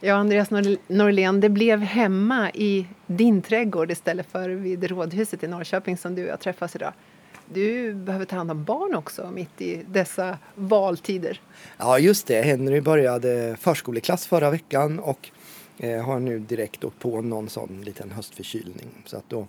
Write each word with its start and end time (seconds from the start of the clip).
Ja, 0.00 0.14
Andreas 0.14 0.50
Norlén, 0.86 1.40
det 1.40 1.48
blev 1.48 1.80
hemma 1.80 2.50
i 2.50 2.86
din 3.06 3.42
trädgård 3.42 3.90
istället 3.90 4.26
för 4.26 4.48
vid 4.48 4.84
Rådhuset 4.84 5.42
i 5.42 5.46
Norrköping 5.46 5.96
som 5.96 6.14
du 6.14 6.22
och 6.22 6.28
jag 6.28 6.40
träffas 6.40 6.76
idag. 6.76 6.92
Du 7.52 7.94
behöver 7.94 8.24
ta 8.24 8.36
hand 8.36 8.50
om 8.50 8.64
barn 8.64 8.94
också 8.94 9.30
mitt 9.34 9.60
i 9.60 9.82
dessa 9.88 10.38
valtider. 10.54 11.40
Ja, 11.78 11.98
just 11.98 12.26
det. 12.26 12.42
Henry 12.42 12.80
började 12.80 13.56
förskoleklass 13.60 14.26
förra 14.26 14.50
veckan 14.50 14.98
och 14.98 15.30
eh, 15.78 16.04
har 16.04 16.20
nu 16.20 16.38
direkt 16.38 16.84
åkt 16.84 16.98
på 16.98 17.22
någon 17.22 17.48
sån 17.48 17.82
liten 17.84 18.10
höstförkylning. 18.10 18.88
Så 19.04 19.16
att 19.16 19.28
då 19.28 19.46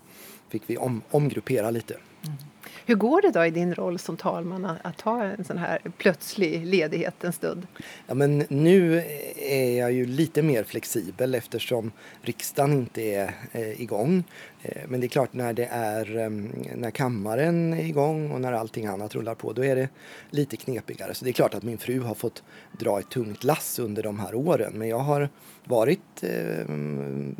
fick 0.49 0.63
vi 0.65 0.77
om, 0.77 1.01
omgruppera 1.09 1.71
lite. 1.71 1.97
Mm. 2.27 2.37
Hur 2.85 2.95
går 2.95 3.21
det 3.21 3.31
då 3.31 3.45
i 3.45 3.51
din 3.51 3.75
roll 3.75 3.99
som 3.99 4.17
talman 4.17 4.65
att 4.81 4.97
ta 4.97 5.23
en 5.23 5.43
sån 5.43 5.57
här 5.57 5.79
plötslig 5.97 6.65
ledighet 6.65 7.23
en 7.23 7.33
stund? 7.33 7.67
Ja, 8.07 8.13
men 8.13 8.43
nu 8.49 9.03
är 9.35 9.79
jag 9.79 9.91
ju 9.91 10.05
lite 10.05 10.41
mer 10.41 10.63
flexibel 10.63 11.35
eftersom 11.35 11.91
riksdagen 12.21 12.73
inte 12.73 13.01
är 13.01 13.33
eh, 13.51 13.81
igång. 13.81 14.23
Eh, 14.61 14.81
men 14.87 14.99
det 14.99 15.05
är 15.05 15.09
klart 15.09 15.33
när 15.33 15.53
det 15.53 15.65
är 15.71 16.17
eh, 16.17 16.29
när 16.75 16.91
kammaren 16.91 17.73
är 17.73 17.85
igång 17.85 18.31
och 18.31 18.41
när 18.41 18.53
allting 18.53 18.85
annat 18.85 19.15
rullar 19.15 19.35
på 19.35 19.53
då 19.53 19.65
är 19.65 19.75
det 19.75 19.89
lite 20.29 20.57
knepigare. 20.57 21.13
Så 21.13 21.25
det 21.25 21.31
är 21.31 21.33
klart 21.33 21.53
att 21.53 21.63
min 21.63 21.77
fru 21.77 21.99
har 21.99 22.15
fått 22.15 22.43
dra 22.71 22.99
ett 22.99 23.09
tungt 23.09 23.43
lass 23.43 23.79
under 23.79 24.03
de 24.03 24.19
här 24.19 24.35
åren. 24.35 24.73
Men 24.75 24.87
jag 24.87 24.99
har 24.99 25.29
varit 25.63 26.23
eh, 26.23 26.65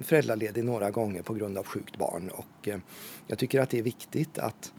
föräldraledig 0.04 0.64
några 0.64 0.92
gånger 0.92 1.22
på 1.22 1.34
grund 1.34 1.58
av 1.58 1.66
sjukt 1.66 1.98
barn 1.98 2.30
och 2.30 2.68
eh, 2.68 2.78
jag 3.28 3.38
tycker 3.38 3.62
att 3.62 3.70
det 3.70 3.80
är 3.80 3.84
viktigt 3.84 4.38
att 4.38 4.74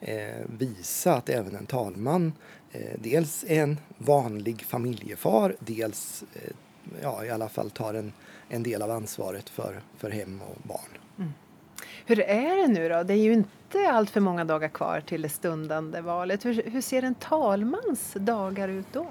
eh, 0.00 0.44
visa 0.58 1.14
att 1.14 1.28
även 1.28 1.56
en 1.56 1.66
talman 1.66 2.32
eh, 2.72 2.98
dels 2.98 3.44
är 3.48 3.62
en 3.62 3.80
vanlig 3.98 4.62
familjefar, 4.62 5.56
dels 5.58 6.24
eh, 6.34 6.50
ja, 7.02 7.24
i 7.24 7.30
alla 7.30 7.48
fall 7.48 7.70
tar 7.70 7.94
en, 7.94 8.12
en 8.48 8.62
del 8.62 8.82
av 8.82 8.90
ansvaret 8.90 9.48
för, 9.48 9.80
för 9.96 10.10
hem 10.10 10.40
och 10.42 10.56
barn. 10.62 10.98
Mm. 11.18 11.32
Hur 12.06 12.20
är 12.20 12.56
det 12.56 12.68
nu 12.68 12.88
då? 12.88 13.02
Det 13.02 13.14
är 13.14 13.22
ju 13.22 13.32
inte 13.32 13.90
allt 13.90 14.10
för 14.10 14.20
många 14.20 14.44
dagar 14.44 14.68
kvar 14.68 15.02
till 15.06 15.22
det 15.22 15.28
stundande 15.28 16.00
valet. 16.00 16.44
Hur, 16.44 16.62
hur 16.62 16.80
ser 16.80 17.02
en 17.02 17.14
talmans 17.14 18.12
dagar 18.14 18.68
ut 18.68 18.86
då? 18.92 19.06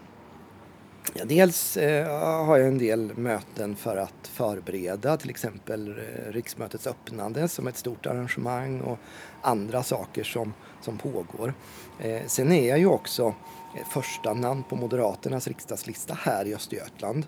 Ja, 1.13 1.25
dels 1.25 1.77
eh, 1.77 2.45
har 2.45 2.57
jag 2.57 2.67
en 2.67 2.77
del 2.77 3.17
möten 3.17 3.75
för 3.75 3.97
att 3.97 4.27
förbereda 4.27 5.17
till 5.17 5.29
exempel 5.29 5.89
eh, 5.89 6.31
riksmötets 6.31 6.87
öppnande 6.87 7.47
som 7.47 7.67
ett 7.67 7.77
stort 7.77 8.05
arrangemang 8.05 8.81
och 8.81 8.97
andra 9.41 9.83
saker 9.83 10.23
som, 10.23 10.53
som 10.81 10.97
pågår. 10.97 11.53
Eh, 11.99 12.21
sen 12.27 12.51
är 12.51 12.69
jag 12.69 12.79
ju 12.79 12.85
också 12.85 13.35
eh, 13.77 13.87
första 13.93 14.33
namn 14.33 14.63
på 14.69 14.75
Moderaternas 14.75 15.47
riksdagslista 15.47 16.17
här 16.21 16.45
i 16.45 16.55
Östergötland. 16.55 17.25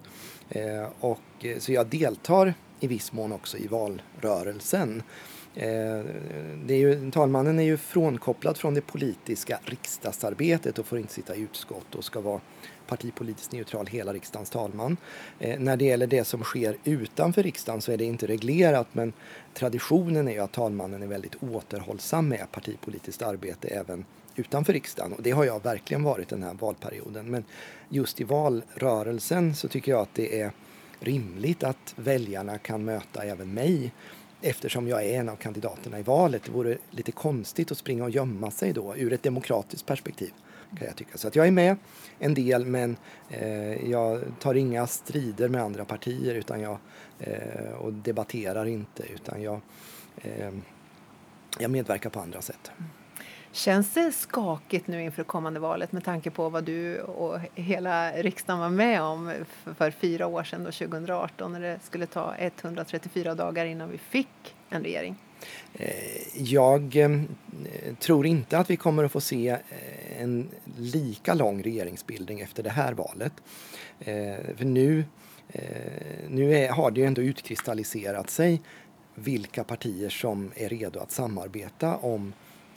Eh, 0.50 0.88
och, 1.00 1.46
eh, 1.46 1.58
så 1.60 1.72
jag 1.72 1.88
deltar 1.88 2.54
i 2.80 2.88
viss 2.88 3.14
mån 3.14 3.32
också 3.32 3.58
i 3.58 3.68
valrörelsen. 3.68 5.04
Eh, 5.56 6.04
det 6.66 6.74
är 6.74 6.78
ju, 6.78 7.12
talmannen 7.12 7.60
är 7.60 7.64
ju 7.64 7.78
frånkopplad 7.78 8.58
från 8.58 8.74
det 8.74 8.82
politiska 8.82 9.60
riksdagsarbetet 9.64 10.80
och 10.80 10.86
får 10.86 10.98
inte 10.98 11.14
sitta 11.14 11.36
i 11.36 11.42
utskott 11.42 11.96
och 11.96 12.04
ska 12.04 12.22
vara 12.22 12.42
partipolitiskt 12.88 13.52
neutral 13.52 13.88
hela 13.88 14.14
riksdagens 14.14 14.50
talman. 14.50 14.98
Eh, 15.40 15.60
när 15.60 15.78
det 15.78 15.86
gäller 15.86 16.08
det 16.08 16.24
som 16.24 16.44
sker 16.44 16.78
utanför 16.84 17.44
riksdagen 17.44 17.82
så 17.82 17.92
är 17.92 17.98
det 17.98 18.04
inte 18.04 18.28
reglerat 18.28 18.88
men 18.92 19.14
traditionen 19.54 20.28
är 20.28 20.32
ju 20.32 20.40
att 20.40 20.52
talmannen 20.52 21.04
är 21.04 21.08
väldigt 21.08 21.44
återhållsam 21.44 22.28
med 22.28 22.52
partipolitiskt 22.52 23.22
arbete 23.22 23.68
även 23.68 24.06
utanför 24.36 24.74
riksdagen 24.74 25.14
och 25.14 25.22
det 25.24 25.32
har 25.32 25.46
jag 25.46 25.64
verkligen 25.64 26.04
varit 26.04 26.30
den 26.30 26.44
här 26.44 26.54
valperioden. 26.54 27.32
Men 27.32 27.44
just 27.90 28.22
i 28.22 28.24
valrörelsen 28.24 29.56
så 29.56 29.68
tycker 29.68 29.92
jag 29.92 30.02
att 30.02 30.14
det 30.14 30.42
är 30.42 30.52
rimligt 31.00 31.64
att 31.64 31.94
väljarna 31.96 32.58
kan 32.58 32.86
möta 32.86 33.24
även 33.24 33.54
mig 33.54 33.92
eftersom 34.42 34.88
jag 34.88 35.06
är 35.06 35.20
en 35.20 35.30
av 35.30 35.36
kandidaterna 35.36 36.00
i 36.00 36.04
valet. 36.04 36.44
Det 36.46 36.52
vore 36.52 36.78
lite 36.92 37.12
konstigt 37.12 37.72
att 37.72 37.78
springa 37.78 38.04
och 38.04 38.10
gömma 38.10 38.52
sig 38.52 38.74
då 38.74 38.96
ur 38.96 39.14
ett 39.14 39.24
demokratiskt 39.24 39.86
perspektiv 39.86 40.32
kan 40.76 40.88
jag 40.88 40.96
tycka. 40.96 41.18
Så 41.18 41.28
att 41.28 41.36
jag 41.36 41.48
är 41.48 41.52
med 41.52 41.78
en 42.20 42.34
del 42.34 42.66
men 42.66 42.98
eh, 43.30 43.90
jag 43.90 44.22
tar 44.40 44.56
inga 44.56 44.88
strider 44.88 45.50
med 45.50 45.62
andra 45.62 45.86
partier 45.86 46.36
utan 46.36 46.62
jag, 46.62 46.78
eh, 47.20 47.72
och 47.80 47.94
debatterar 47.94 48.66
inte 48.66 49.04
utan 49.04 49.42
jag, 49.42 49.60
eh, 50.18 50.52
jag 51.60 51.72
medverkar 51.72 52.10
på 52.10 52.20
andra 52.20 52.42
sätt. 52.42 52.72
Känns 53.56 53.94
det 53.94 54.12
skakigt 54.12 54.88
nu 54.88 55.04
inför 55.04 55.24
kommande 55.24 55.60
valet 55.60 55.92
med 55.92 56.04
tanke 56.04 56.32
på 56.32 56.50
vad 56.50 56.64
du 56.64 57.02
och 57.02 57.40
hela 57.56 58.12
riksdagen 58.12 58.60
var 58.60 58.70
med 58.70 59.02
om 59.02 59.34
för 59.78 59.92
fyra 59.92 60.28
år 60.28 60.44
sedan, 60.44 60.64
då, 60.64 60.72
2018, 60.72 61.52
när 61.52 61.60
det 61.60 61.80
skulle 61.84 62.06
ta 62.06 62.36
134 62.38 63.36
dagar 63.36 63.66
innan 63.66 63.92
vi 63.92 63.98
fick 63.98 64.56
en 64.70 64.84
regering? 64.84 65.16
Eh, 65.74 65.90
jag 66.34 66.96
eh, 66.96 67.10
tror 68.00 68.26
inte 68.26 68.58
att 68.58 68.70
vi 68.70 68.78
kommer 68.78 69.04
att 69.04 69.12
få 69.12 69.22
se 69.22 69.50
eh, 69.50 70.22
en 70.22 70.50
lika 70.78 71.34
lång 71.34 71.64
regeringsbildning 71.64 72.40
efter 72.40 72.64
det 72.64 72.70
här 72.70 72.94
valet. 72.94 73.34
För 74.58 74.66
nu, 74.66 75.04
nu 76.30 76.56
är, 76.56 76.70
har 76.70 76.92
det 76.92 77.00
ju 77.00 77.06
ändå 77.06 77.22
utkristalliserat 77.22 78.30
sig 78.30 78.62
vilka 79.16 79.64
partier 79.64 80.10
som 80.10 80.52
är 80.56 80.70
redo 80.70 81.00
att 81.00 81.12
samarbeta 81.12 81.96
om 81.96 82.34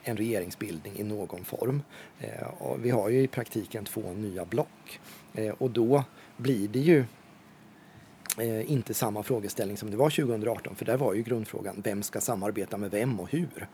en 0.08 0.16
regeringsbildning 0.16 0.92
i 0.96 1.02
någon 1.02 1.44
form. 1.44 1.82
Eh, 2.20 2.46
och 2.58 2.84
vi 2.84 2.90
har 2.90 3.08
ju 3.08 3.22
i 3.22 3.28
praktiken 3.28 3.84
två 3.84 4.12
nya 4.12 4.44
block 4.44 5.00
eh, 5.34 5.54
och 5.58 5.70
då 5.70 6.04
blir 6.36 6.68
det 6.68 6.78
ju 6.78 7.04
eh, 8.38 8.70
inte 8.72 8.94
samma 8.94 9.22
frågeställning 9.22 9.76
som 9.76 9.90
det 9.90 9.96
var 9.96 10.10
2018 10.10 10.74
för 10.74 10.84
där 10.84 10.96
var 10.96 11.14
ju 11.14 11.22
grundfrågan 11.22 11.82
vem 11.84 12.02
ska 12.02 12.20
samarbeta 12.20 12.76
med 12.76 12.90
vem 12.90 13.20
och 13.20 13.30
hur. 13.30 13.68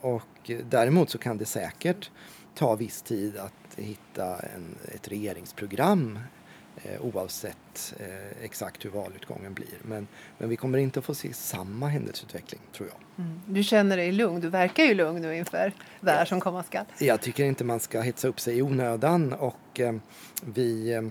Och 0.00 0.50
däremot 0.64 1.10
så 1.10 1.18
kan 1.18 1.38
det 1.38 1.44
säkert 1.44 2.10
ta 2.54 2.74
viss 2.74 3.02
tid 3.02 3.36
att 3.36 3.52
hitta 3.76 4.36
en, 4.36 4.76
ett 4.94 5.08
regeringsprogram 5.08 6.18
oavsett 7.00 7.94
eh, 7.98 8.44
exakt 8.44 8.84
hur 8.84 8.90
valutgången 8.90 9.54
blir. 9.54 9.78
Men, 9.82 10.06
men 10.38 10.48
vi 10.48 10.56
kommer 10.56 10.78
inte 10.78 10.98
att 10.98 11.04
få 11.04 11.14
se 11.14 11.32
samma 11.32 11.88
händelseutveckling 11.88 12.60
tror 12.72 12.88
jag. 12.88 13.24
Mm. 13.24 13.40
Du 13.46 13.62
känner 13.62 13.96
dig 13.96 14.12
lugn, 14.12 14.40
du 14.40 14.48
verkar 14.48 14.84
ju 14.84 14.94
lugn 14.94 15.22
nu 15.22 15.36
inför 15.36 15.72
det 16.00 16.10
här 16.10 16.24
som 16.24 16.40
komma 16.40 16.62
skall. 16.62 16.84
Jag 16.98 17.20
tycker 17.20 17.44
inte 17.44 17.64
man 17.64 17.80
ska 17.80 18.00
hetsa 18.00 18.28
upp 18.28 18.40
sig 18.40 18.58
i 18.58 18.62
onödan 18.62 19.32
och 19.32 19.80
eh, 19.80 19.94
vi 20.44 20.92
eh, 20.92 21.02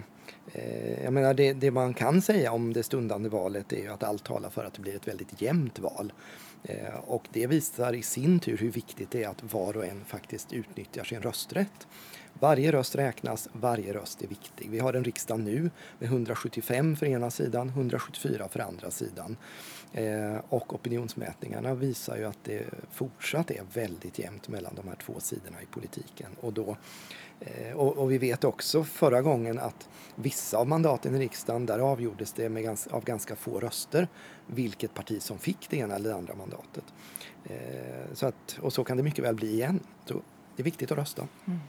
Eh, 0.51 1.03
jag 1.03 1.13
menar 1.13 1.33
det, 1.33 1.53
det, 1.53 1.71
man 1.71 1.93
kan 1.93 2.21
säga 2.21 2.51
om 2.51 2.73
det 2.73 2.83
stundande 2.83 3.29
valet 3.29 3.73
är 3.73 3.81
ju 3.81 3.87
att 3.87 4.03
allt 4.03 4.23
talar 4.23 4.49
för 4.49 4.65
att 4.65 4.73
det 4.73 4.81
blir 4.81 4.95
ett 4.95 5.07
väldigt 5.07 5.41
jämnt 5.41 5.79
val. 5.79 6.13
Eh, 6.63 6.95
och 7.05 7.27
det 7.33 7.47
visar 7.47 7.93
i 7.93 8.01
sin 8.01 8.39
tur 8.39 8.57
hur 8.57 8.71
viktigt 8.71 9.11
det 9.11 9.23
är 9.23 9.29
att 9.29 9.53
var 9.53 9.77
och 9.77 9.85
en 9.85 10.05
faktiskt 10.05 10.53
utnyttjar 10.53 11.03
sin 11.03 11.21
rösträtt. 11.21 11.87
Varje 12.39 12.71
röst 12.71 12.95
räknas, 12.95 13.49
varje 13.53 13.93
röst 13.93 14.21
är 14.21 14.27
viktig. 14.27 14.69
Vi 14.69 14.79
har 14.79 14.93
en 14.93 15.03
riksdag 15.03 15.39
nu 15.39 15.69
med 15.99 16.09
175 16.09 16.95
för 16.95 17.05
ena 17.05 17.31
sidan, 17.31 17.69
174 17.69 18.47
för 18.49 18.59
andra 18.59 18.91
sidan. 18.91 19.37
Eh, 19.93 20.35
och 20.49 20.73
opinionsmätningarna 20.73 21.73
visar 21.73 22.17
ju 22.17 22.25
att 22.25 22.43
det 22.43 22.63
fortsatt 22.91 23.51
är 23.51 23.63
väldigt 23.73 24.19
jämnt 24.19 24.47
mellan 24.47 24.75
de 24.75 24.87
här 24.87 24.95
två 24.95 25.19
sidorna 25.19 25.61
i 25.61 25.65
politiken. 25.65 26.29
Och 26.41 26.53
då 26.53 26.77
Eh, 27.39 27.77
och, 27.77 27.97
och, 27.97 28.11
vi 28.11 28.17
vet 28.17 28.43
också 28.43 28.83
förra 28.83 29.21
gången 29.21 29.59
att 29.59 29.89
vissa 30.15 30.57
av 30.57 30.67
mandaten 30.67 31.15
i 31.15 31.19
riksdagen, 31.19 31.65
där 31.65 31.79
avgjordes 31.79 32.33
det 32.33 32.49
med 32.49 32.63
gans, 32.63 32.87
av 32.87 33.03
ganska 33.03 33.35
få 33.35 33.59
röster 33.59 34.07
vilket 34.47 34.93
parti 34.93 35.21
som 35.21 35.37
fick 35.37 35.69
det 35.69 35.77
ena 35.77 35.95
eller 35.95 36.09
det 36.09 36.15
andra 36.15 36.35
mandatet. 36.35 36.83
Eh, 37.43 38.13
så 38.13 38.27
att, 38.27 38.59
och 38.61 38.73
så 38.73 38.83
kan 38.83 38.97
det 38.97 39.03
mycket 39.03 39.25
väl 39.25 39.35
bli 39.35 39.53
igen. 39.53 39.79
Så 40.05 40.13
det 40.55 40.61
är 40.61 40.63
viktigt 40.63 40.91
att 40.91 40.97
rösta. 40.97 41.27
Mm. 41.45 41.59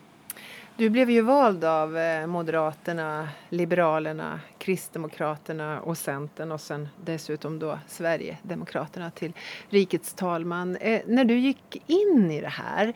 Du 0.78 0.90
blev 0.90 1.10
ju 1.10 1.20
vald 1.20 1.64
av 1.64 1.98
eh, 1.98 2.26
Moderaterna, 2.26 3.28
Liberalerna, 3.48 4.40
Kristdemokraterna 4.58 5.80
och 5.80 5.98
Centern 5.98 6.52
och 6.52 6.60
sen 6.60 6.88
dessutom 7.04 7.58
då 7.58 7.78
Sverigedemokraterna 7.88 9.10
till 9.10 9.32
rikets 9.68 10.14
talman. 10.14 10.76
Eh, 10.76 11.00
när 11.06 11.24
du 11.24 11.38
gick 11.38 11.82
in 11.86 12.30
i 12.30 12.40
det 12.40 12.48
här, 12.48 12.92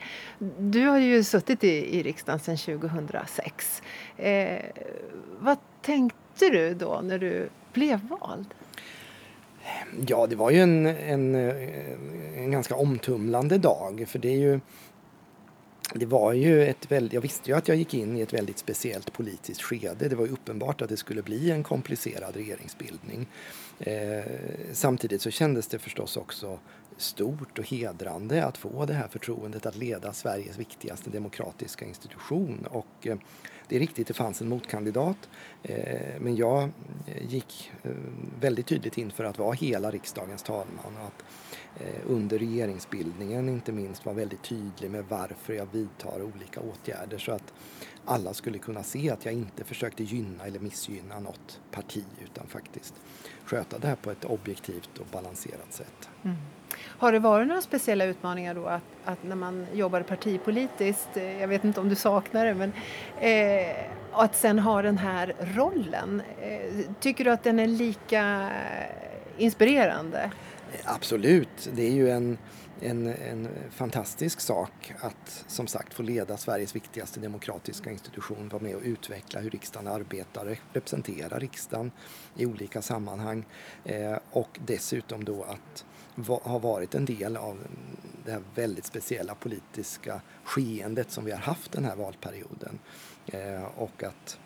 du 0.59 0.87
har 0.87 0.97
ju 0.97 1.23
suttit 1.23 1.63
i, 1.63 1.99
i 1.99 2.03
riksdagen 2.03 2.39
sedan 2.39 2.57
2006. 2.57 3.81
Eh, 4.17 4.59
vad 5.39 5.57
tänkte 5.81 6.49
du 6.49 6.73
då 6.73 7.01
när 7.03 7.19
du 7.19 7.49
blev 7.73 7.99
vald? 7.99 8.53
Ja, 10.07 10.27
det 10.27 10.35
var 10.35 10.51
ju 10.51 10.59
en, 10.59 10.85
en, 10.85 11.35
en 12.35 12.51
ganska 12.51 12.75
omtumlande 12.75 13.57
dag 13.57 14.05
för 14.07 14.19
det 14.19 14.29
är 14.29 14.39
ju 14.39 14.59
det 15.99 16.05
var 16.05 16.33
ju 16.33 16.63
ett 16.63 16.91
väldigt, 16.91 17.13
jag 17.13 17.21
visste 17.21 17.49
ju 17.49 17.57
att 17.57 17.67
jag 17.67 17.77
gick 17.77 17.93
in 17.93 18.17
i 18.17 18.21
ett 18.21 18.33
väldigt 18.33 18.57
speciellt 18.57 19.13
politiskt 19.13 19.61
skede. 19.61 20.09
Det 20.09 20.15
var 20.15 20.25
ju 20.25 20.31
uppenbart 20.31 20.81
att 20.81 20.89
det 20.89 20.97
skulle 20.97 21.21
bli 21.21 21.51
en 21.51 21.63
komplicerad 21.63 22.35
regeringsbildning. 22.35 23.27
Eh, 23.79 24.23
samtidigt 24.71 25.21
så 25.21 25.31
kändes 25.31 25.67
det 25.67 25.79
förstås 25.79 26.17
också 26.17 26.59
stort 26.97 27.59
och 27.59 27.65
hedrande 27.65 28.45
att 28.45 28.57
få 28.57 28.85
det 28.85 28.93
här 28.93 29.07
förtroendet 29.07 29.65
att 29.65 29.75
leda 29.75 30.13
Sveriges 30.13 30.57
viktigaste 30.57 31.09
demokratiska 31.09 31.85
institution. 31.85 32.67
Och, 32.71 33.07
eh, 33.07 33.17
det 33.67 33.75
är 33.75 33.79
riktigt, 33.79 34.07
det 34.07 34.13
fanns 34.13 34.41
en 34.41 34.49
motkandidat 34.49 35.29
eh, 35.63 36.19
men 36.19 36.35
jag 36.35 36.63
eh, 37.07 37.25
gick 37.25 37.71
väldigt 38.39 38.67
tydligt 38.67 38.97
in 38.97 39.11
för 39.11 39.23
att 39.23 39.37
vara 39.37 39.53
hela 39.53 39.91
riksdagens 39.91 40.43
talman 40.43 40.97
och 40.97 41.07
att 41.07 41.23
under 42.07 42.39
regeringsbildningen 42.39 43.49
inte 43.49 43.71
minst 43.71 44.05
vara 44.05 44.15
väldigt 44.15 44.43
tydlig 44.43 44.91
med 44.91 45.05
varför 45.09 45.53
jag 45.53 45.67
vidtar 45.71 46.21
olika 46.21 46.59
åtgärder 46.59 47.17
så 47.17 47.31
att 47.31 47.53
alla 48.05 48.33
skulle 48.33 48.57
kunna 48.57 48.83
se 48.83 49.09
att 49.09 49.25
jag 49.25 49.33
inte 49.33 49.63
försökte 49.63 50.03
gynna 50.03 50.45
eller 50.45 50.59
missgynna 50.59 51.19
något 51.19 51.61
parti 51.71 52.03
utan 52.23 52.47
faktiskt 52.47 52.93
sköta 53.45 53.79
det 53.79 53.87
här 53.87 53.95
på 53.95 54.11
ett 54.11 54.25
objektivt 54.25 54.97
och 54.99 55.05
balanserat 55.11 55.73
sätt. 55.73 56.09
Mm. 56.23 56.37
Har 56.81 57.11
det 57.11 57.19
varit 57.19 57.47
några 57.47 57.61
speciella 57.61 58.05
utmaningar 58.05 58.53
då 58.53 58.65
att, 58.65 58.83
att, 59.05 59.23
när 59.23 59.35
man 59.35 59.67
jobbar 59.73 60.01
partipolitiskt, 60.01 61.17
eh, 61.17 61.41
jag 61.41 61.47
vet 61.47 61.63
inte 61.63 61.79
om 61.79 61.89
du 61.89 61.95
saknar 61.95 62.45
det, 62.45 62.53
men 62.53 62.73
eh, 63.19 63.75
att 64.11 64.35
sen 64.35 64.59
ha 64.59 64.81
den 64.81 64.97
här 64.97 65.33
rollen. 65.39 66.21
Eh, 66.41 66.85
tycker 66.99 67.23
du 67.23 67.31
att 67.31 67.43
den 67.43 67.59
är 67.59 67.67
lika 67.67 68.49
inspirerande? 69.37 70.31
Absolut, 70.83 71.69
det 71.73 71.87
är 71.87 71.91
ju 71.91 72.09
en, 72.09 72.37
en, 72.81 73.07
en 73.07 73.49
fantastisk 73.71 74.39
sak 74.39 74.93
att 74.99 75.45
som 75.47 75.67
sagt 75.67 75.93
få 75.93 76.03
leda 76.03 76.37
Sveriges 76.37 76.75
viktigaste 76.75 77.19
demokratiska 77.19 77.91
institution, 77.91 78.49
vara 78.49 78.63
med 78.63 78.75
och 78.75 78.81
utveckla 78.83 79.39
hur 79.39 79.49
riksdagen 79.49 79.87
arbetar, 79.87 80.57
representera 80.73 81.39
riksdagen 81.39 81.91
i 82.35 82.45
olika 82.45 82.81
sammanhang 82.81 83.45
eh, 83.85 84.17
och 84.31 84.59
dessutom 84.65 85.23
då 85.23 85.43
att 85.43 85.85
har 86.43 86.59
varit 86.59 86.95
en 86.95 87.05
del 87.05 87.37
av 87.37 87.57
det 88.25 88.31
här 88.31 88.41
väldigt 88.55 88.85
speciella 88.85 89.35
politiska 89.35 90.21
skeendet 90.43 91.11
som 91.11 91.25
vi 91.25 91.31
har 91.31 91.39
haft 91.39 91.71
den 91.71 91.85
här 91.85 91.95
valperioden. 91.95 92.79
Eh, 93.25 93.63
och 93.63 94.03
att 94.03 94.39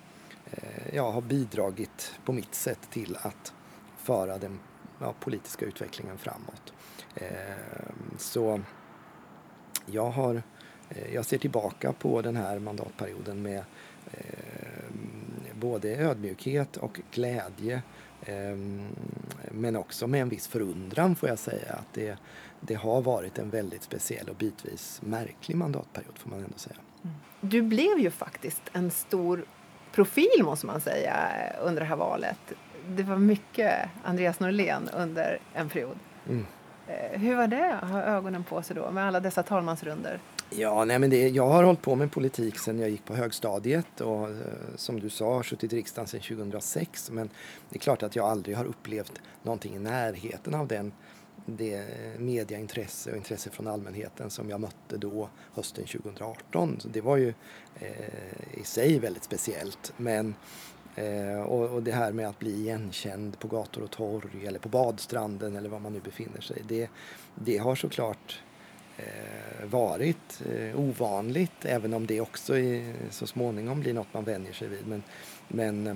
eh, 0.51 0.95
jag 0.95 1.11
har 1.11 1.21
bidragit 1.21 2.13
på 2.25 2.33
mitt 2.33 2.55
sätt 2.55 2.79
till 2.91 3.17
att 3.21 3.53
föra 3.97 4.37
den 4.37 4.59
ja, 4.99 5.13
politiska 5.19 5.65
utvecklingen 5.65 6.17
framåt. 6.17 6.73
Eh, 7.15 7.27
så 8.17 8.61
jag, 9.85 10.09
har, 10.09 10.41
eh, 10.89 11.13
jag 11.13 11.25
ser 11.25 11.37
tillbaka 11.37 11.93
på 11.93 12.21
den 12.21 12.35
här 12.35 12.59
mandatperioden 12.59 13.41
med 13.41 13.63
eh, 14.11 14.93
både 15.53 15.95
ödmjukhet 15.95 16.77
och 16.77 16.99
glädje 17.11 17.81
eh, 18.21 18.57
men 19.51 19.75
också 19.75 20.07
med 20.07 20.21
en 20.21 20.29
viss 20.29 20.47
förundran 20.47 21.15
får 21.15 21.29
jag 21.29 21.39
säga 21.39 21.73
att 21.73 21.93
det, 21.93 22.17
det 22.61 22.73
har 22.73 23.01
varit 23.01 23.39
en 23.39 23.49
väldigt 23.49 23.83
speciell 23.83 24.29
och 24.29 24.35
bitvis 24.35 25.01
märklig 25.03 25.55
mandatperiod 25.57 26.17
får 26.17 26.29
man 26.29 26.39
ändå 26.39 26.57
säga. 26.57 26.75
Mm. 27.03 27.15
Du 27.41 27.61
blev 27.61 27.99
ju 27.99 28.11
faktiskt 28.11 28.61
en 28.73 28.91
stor 28.91 29.45
profil 29.91 30.43
måste 30.43 30.65
man 30.65 30.81
säga 30.81 31.15
under 31.61 31.81
det 31.81 31.87
här 31.87 31.95
valet. 31.95 32.53
Det 32.87 33.03
var 33.03 33.17
mycket 33.17 33.89
Andreas 34.03 34.39
Norlén 34.39 34.89
under 34.93 35.39
en 35.53 35.69
period. 35.69 35.97
Mm. 36.29 36.45
Eh, 36.87 37.19
hur 37.19 37.35
var 37.35 37.47
det 37.47 37.73
att 37.73 37.89
ha 37.89 38.03
ögonen 38.03 38.43
på 38.43 38.61
sig 38.61 38.75
då 38.75 38.91
med 38.91 39.07
alla 39.07 39.19
dessa 39.19 39.43
talmansrunder? 39.43 40.19
Ja, 40.49 40.85
nej 40.85 40.99
men 40.99 41.09
det, 41.09 41.29
jag 41.29 41.47
har 41.47 41.63
hållit 41.63 41.81
på 41.81 41.95
med 41.95 42.11
politik 42.11 42.59
sedan 42.59 42.79
jag 42.79 42.89
gick 42.89 43.05
på 43.05 43.15
högstadiet 43.15 44.01
och 44.01 44.29
eh, 44.29 44.35
som 44.75 44.99
du 44.99 45.09
sa, 45.09 45.43
suttit 45.43 45.73
i 45.73 45.77
riksdagen 45.77 46.07
sedan 46.07 46.21
2006. 46.21 47.11
Men 47.11 47.29
det 47.69 47.75
är 47.75 47.79
klart 47.79 48.03
att 48.03 48.15
jag 48.15 48.25
aldrig 48.25 48.57
har 48.57 48.65
upplevt 48.65 49.21
någonting 49.43 49.75
i 49.75 49.79
närheten 49.79 50.53
av 50.53 50.67
den, 50.67 50.93
det 51.45 51.85
mediaintresse 52.17 53.11
och 53.11 53.17
intresse 53.17 53.49
från 53.49 53.67
allmänheten 53.67 54.29
som 54.29 54.49
jag 54.49 54.61
mötte 54.61 54.97
då 54.97 55.29
hösten 55.53 55.85
2018. 55.85 56.79
Så 56.79 56.87
det 56.87 57.01
var 57.01 57.17
ju 57.17 57.33
eh, 57.79 58.59
i 58.61 58.63
sig 58.63 58.99
väldigt 58.99 59.23
speciellt. 59.23 59.93
Men 59.97 60.35
Eh, 60.97 61.41
och, 61.41 61.69
och, 61.69 61.83
det 61.83 61.91
här 61.91 62.11
med 62.11 62.27
att 62.27 62.39
bli 62.39 62.61
igenkänd 62.61 63.39
på 63.39 63.47
gator 63.47 63.83
och 63.83 63.91
torg 63.91 64.47
eller 64.47 64.59
på 64.59 64.69
badstranden 64.69 65.55
eller 65.55 65.69
var 65.69 65.79
man 65.79 65.93
nu 65.93 65.99
befinner 65.99 66.41
sig. 66.41 66.61
Det, 66.67 66.89
det 67.35 67.57
har 67.57 67.75
såklart 67.75 68.41
eh, 68.41 68.56
varit 69.63 70.41
eh, 70.45 70.79
ovanligt 70.79 71.65
även 71.65 71.93
om 71.93 72.05
det 72.05 72.21
också 72.21 72.57
är, 72.57 72.93
så 73.09 73.27
småningom 73.27 73.79
blir 73.79 73.93
något 73.93 74.13
man 74.13 74.23
vänjer 74.23 74.53
sig 74.53 74.67
vid. 74.67 74.87
Men, 74.87 75.03
men 75.47 75.87
eh, 75.87 75.95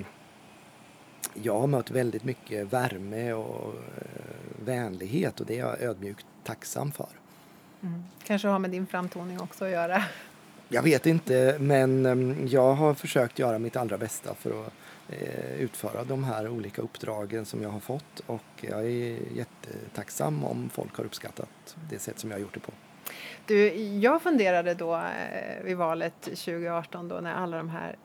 jag 1.33 1.59
har 1.59 1.67
mött 1.67 1.91
väldigt 1.91 2.23
mycket 2.23 2.73
värme 2.73 3.33
och 3.33 3.73
eh, 3.75 4.65
vänlighet 4.65 5.39
och 5.39 5.45
det 5.45 5.59
är 5.59 5.59
jag 5.59 5.81
ödmjukt 5.81 6.25
tacksam 6.43 6.91
för. 6.91 7.09
Mm. 7.81 8.03
Kanske 8.23 8.47
har 8.47 8.59
med 8.59 8.71
din 8.71 8.87
framtoning 8.87 9.41
också 9.41 9.65
att 9.65 9.71
göra? 9.71 10.03
Jag 10.69 10.83
vet 10.83 11.05
inte 11.05 11.57
men 11.59 12.05
eh, 12.05 12.45
jag 12.45 12.73
har 12.73 12.93
försökt 12.93 13.39
göra 13.39 13.59
mitt 13.59 13.75
allra 13.75 13.97
bästa 13.97 14.35
för 14.35 14.67
att 14.67 14.73
Eh, 15.11 15.61
utföra 15.61 16.03
de 16.03 16.23
här 16.23 16.47
olika 16.47 16.81
uppdragen 16.81 17.45
som 17.45 17.61
jag 17.61 17.69
har 17.69 17.79
fått 17.79 18.19
och 18.25 18.41
jag 18.61 18.79
är 18.79 19.19
jättetacksam 19.35 20.43
om 20.43 20.69
folk 20.69 20.97
har 20.97 21.05
uppskattat 21.05 21.75
det 21.89 21.99
sätt 21.99 22.19
som 22.19 22.29
jag 22.29 22.37
har 22.37 22.41
gjort 22.41 22.53
det 22.53 22.59
på. 22.59 22.71
Du, 23.45 23.73
jag 23.99 24.21
funderade 24.21 24.73
då 24.73 24.95
eh, 24.95 25.63
vid 25.63 25.77
valet 25.77 26.21
2018 26.21 27.07
då 27.07 27.15
när 27.15 27.33
alla 27.33 27.57
de 27.57 27.69
här 27.69 27.95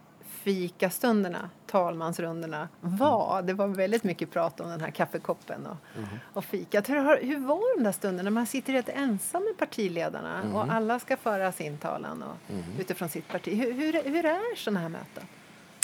fikastunderna, 0.47 1.51
talmansrundorna 1.67 2.69
var. 2.81 3.43
Det 3.43 3.55
var 3.55 3.67
väldigt 3.67 4.05
mycket 4.05 4.31
prat 4.31 4.61
om 4.61 4.69
den 4.69 4.81
här 4.81 4.91
kaffekoppen 4.91 5.67
och, 5.67 5.77
mm. 5.97 6.09
och 6.33 6.45
fikat. 6.45 6.89
Hur, 6.89 7.23
hur 7.23 7.39
var 7.39 7.77
de 7.77 7.85
där 7.85 7.93
stunderna? 7.93 8.31
Man 8.31 8.47
sitter 8.47 8.73
rätt 8.73 8.89
ensam 8.89 9.45
med 9.45 9.57
partiledarna 9.59 10.41
mm. 10.43 10.57
och 10.57 10.73
alla 10.73 10.99
ska 10.99 11.17
föra 11.17 11.53
sin 11.53 11.79
talan 11.79 12.23
och, 12.23 12.53
mm. 12.53 12.65
utifrån 12.79 13.09
sitt 13.09 13.29
parti. 13.29 13.53
Hur, 13.53 13.73
hur, 13.73 13.93
hur 14.11 14.25
är 14.25 14.57
sådana 14.57 14.81
här 14.81 14.89
möten? 14.89 15.25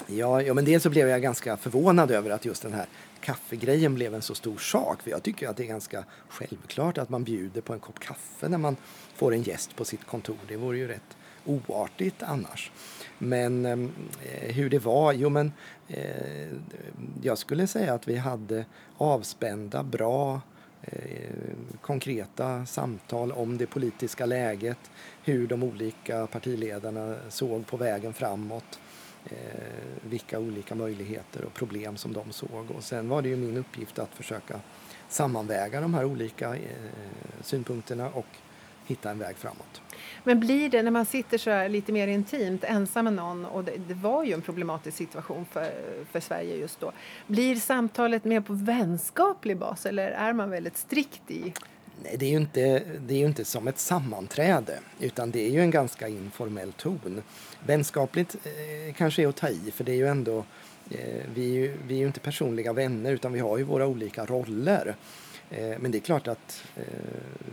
Ja, 0.07 0.43
ja, 0.43 0.55
men 0.55 0.65
dels 0.65 0.83
så 0.83 0.91
blev 0.91 1.09
jag 1.09 1.23
ganska 1.23 1.57
förvånad 1.57 2.11
över 2.11 2.31
att 2.31 2.45
just 2.45 2.63
den 2.63 2.73
här 2.73 2.87
kaffegrejen 3.21 3.95
blev 3.95 4.15
en 4.15 4.23
så 4.23 4.35
stor 4.35 4.59
sak. 4.59 5.03
För 5.03 5.11
jag 5.11 5.23
tycker 5.23 5.49
att 5.49 5.57
det 5.57 5.63
är 5.63 5.67
ganska 5.67 6.05
självklart 6.29 6.99
att 6.99 7.09
man 7.09 7.25
bjuder 7.25 7.61
på 7.61 7.73
en 7.73 7.81
kopp 7.81 7.99
kaffe 7.99 8.49
när 8.49 8.59
man 8.59 8.77
får 9.15 9.35
en 9.35 9.43
gäst 9.43 9.77
på 9.77 9.85
sitt 9.85 10.07
kontor. 10.07 10.37
Det 10.49 10.57
vore 10.57 10.79
ju 10.79 10.89
rätt 10.89 11.17
oartigt 11.45 12.23
annars. 12.23 12.71
Men 13.19 13.67
ehm, 13.67 13.93
eh, 14.23 14.55
hur 14.55 14.71
det 14.71 14.79
var? 14.79 15.13
Jo, 15.13 15.29
men 15.29 15.53
eh, 15.89 16.49
jag 17.23 17.39
skulle 17.39 17.67
säga 17.67 17.95
att 17.95 18.09
vi 18.09 18.17
hade 18.17 18.65
avspända, 18.97 19.83
bra 19.83 20.41
eh, 20.83 21.55
konkreta 21.81 22.67
samtal 22.67 23.33
om 23.33 23.59
det 23.59 23.67
politiska 23.67 24.27
läget, 24.27 24.91
hur 25.25 25.47
de 25.47 25.63
olika 25.63 26.27
partiledarna 26.27 27.17
såg 27.29 27.67
på 27.67 27.77
vägen 27.77 28.13
framåt 28.13 28.79
Eh, 29.31 29.37
vilka 30.03 30.39
olika 30.39 30.75
möjligheter 30.75 31.45
och 31.45 31.55
problem 31.55 31.97
som 31.97 32.13
de 32.13 32.33
såg. 32.33 32.71
Och 32.77 32.85
sen 32.85 33.09
var 33.09 33.23
det 33.23 33.29
ju 33.29 33.37
min 33.37 33.57
uppgift 33.57 33.99
att 33.99 34.15
försöka 34.15 34.61
sammanväga 35.09 35.81
de 35.81 35.95
här 35.95 36.05
olika 36.05 36.55
eh, 36.55 36.61
synpunkterna 37.43 38.09
och 38.11 38.27
hitta 38.87 39.11
en 39.11 39.19
väg 39.19 39.37
framåt. 39.37 39.83
Men 40.25 40.41
blir 40.41 40.69
det 40.69 40.83
när 40.83 40.91
man 40.91 41.07
sitter 41.07 41.39
så 41.39 41.51
här 41.51 41.69
lite 41.69 41.93
mer 41.93 42.09
intimt 42.09 42.65
ensam 42.65 43.05
med 43.05 43.15
någon 43.15 43.47
och 43.47 43.65
det, 43.65 43.77
det, 43.89 43.95
var 43.95 44.25
ju 44.25 44.33
en 44.33 44.43
problematisk 44.43 44.97
situation 44.97 45.47
för, 45.53 45.73
för 46.11 46.21
Sverige 46.21 46.57
just 46.57 46.81
då. 46.81 46.93
Blir 47.27 47.57
samtalet 47.57 48.25
mer 48.25 48.41
på 48.41 48.53
vänskaplig 48.53 49.57
bas 49.57 49.87
eller 49.87 50.11
är 50.11 50.33
man 50.33 50.51
väldigt 50.51 50.77
strikt 50.77 51.31
i 51.31 51.55
det 52.03 52.27
är, 52.27 52.31
ju 52.31 52.37
inte, 52.37 52.83
det 53.07 53.15
är 53.15 53.19
ju 53.19 53.27
inte 53.27 53.45
som 53.45 53.69
ett 53.69 53.79
sammanträde 53.79 54.79
utan 55.01 55.31
det 55.31 55.47
är 55.47 55.51
ju 55.51 55.61
en 55.61 55.71
ganska 55.71 56.09
informell 56.09 56.73
ton. 56.73 57.23
Vänskapligt 57.67 58.37
eh, 58.45 58.95
kanske 58.95 59.23
är 59.23 59.29
att 59.29 59.37
ta 59.37 59.49
i 59.49 59.71
för 59.75 59.85
det 59.85 59.93
är 59.93 59.97
ju 59.97 60.07
ändå 60.07 60.45
eh, 60.91 61.23
vi, 61.35 61.51
är 61.51 61.55
ju, 61.55 61.77
vi 61.87 61.95
är 61.95 61.99
ju 61.99 62.07
inte 62.07 62.21
personliga 62.21 62.73
vänner 62.73 63.13
utan 63.13 63.33
vi 63.33 63.41
har 63.41 63.59
ju 63.59 63.65
våra 63.65 63.87
olika 63.87 64.27
roller. 64.27 64.97
Eh, 65.51 65.79
men 65.79 65.91
det 65.91 65.99
är 65.99 66.03
klart 66.03 66.29
att 66.29 66.65
eh, 66.77 66.85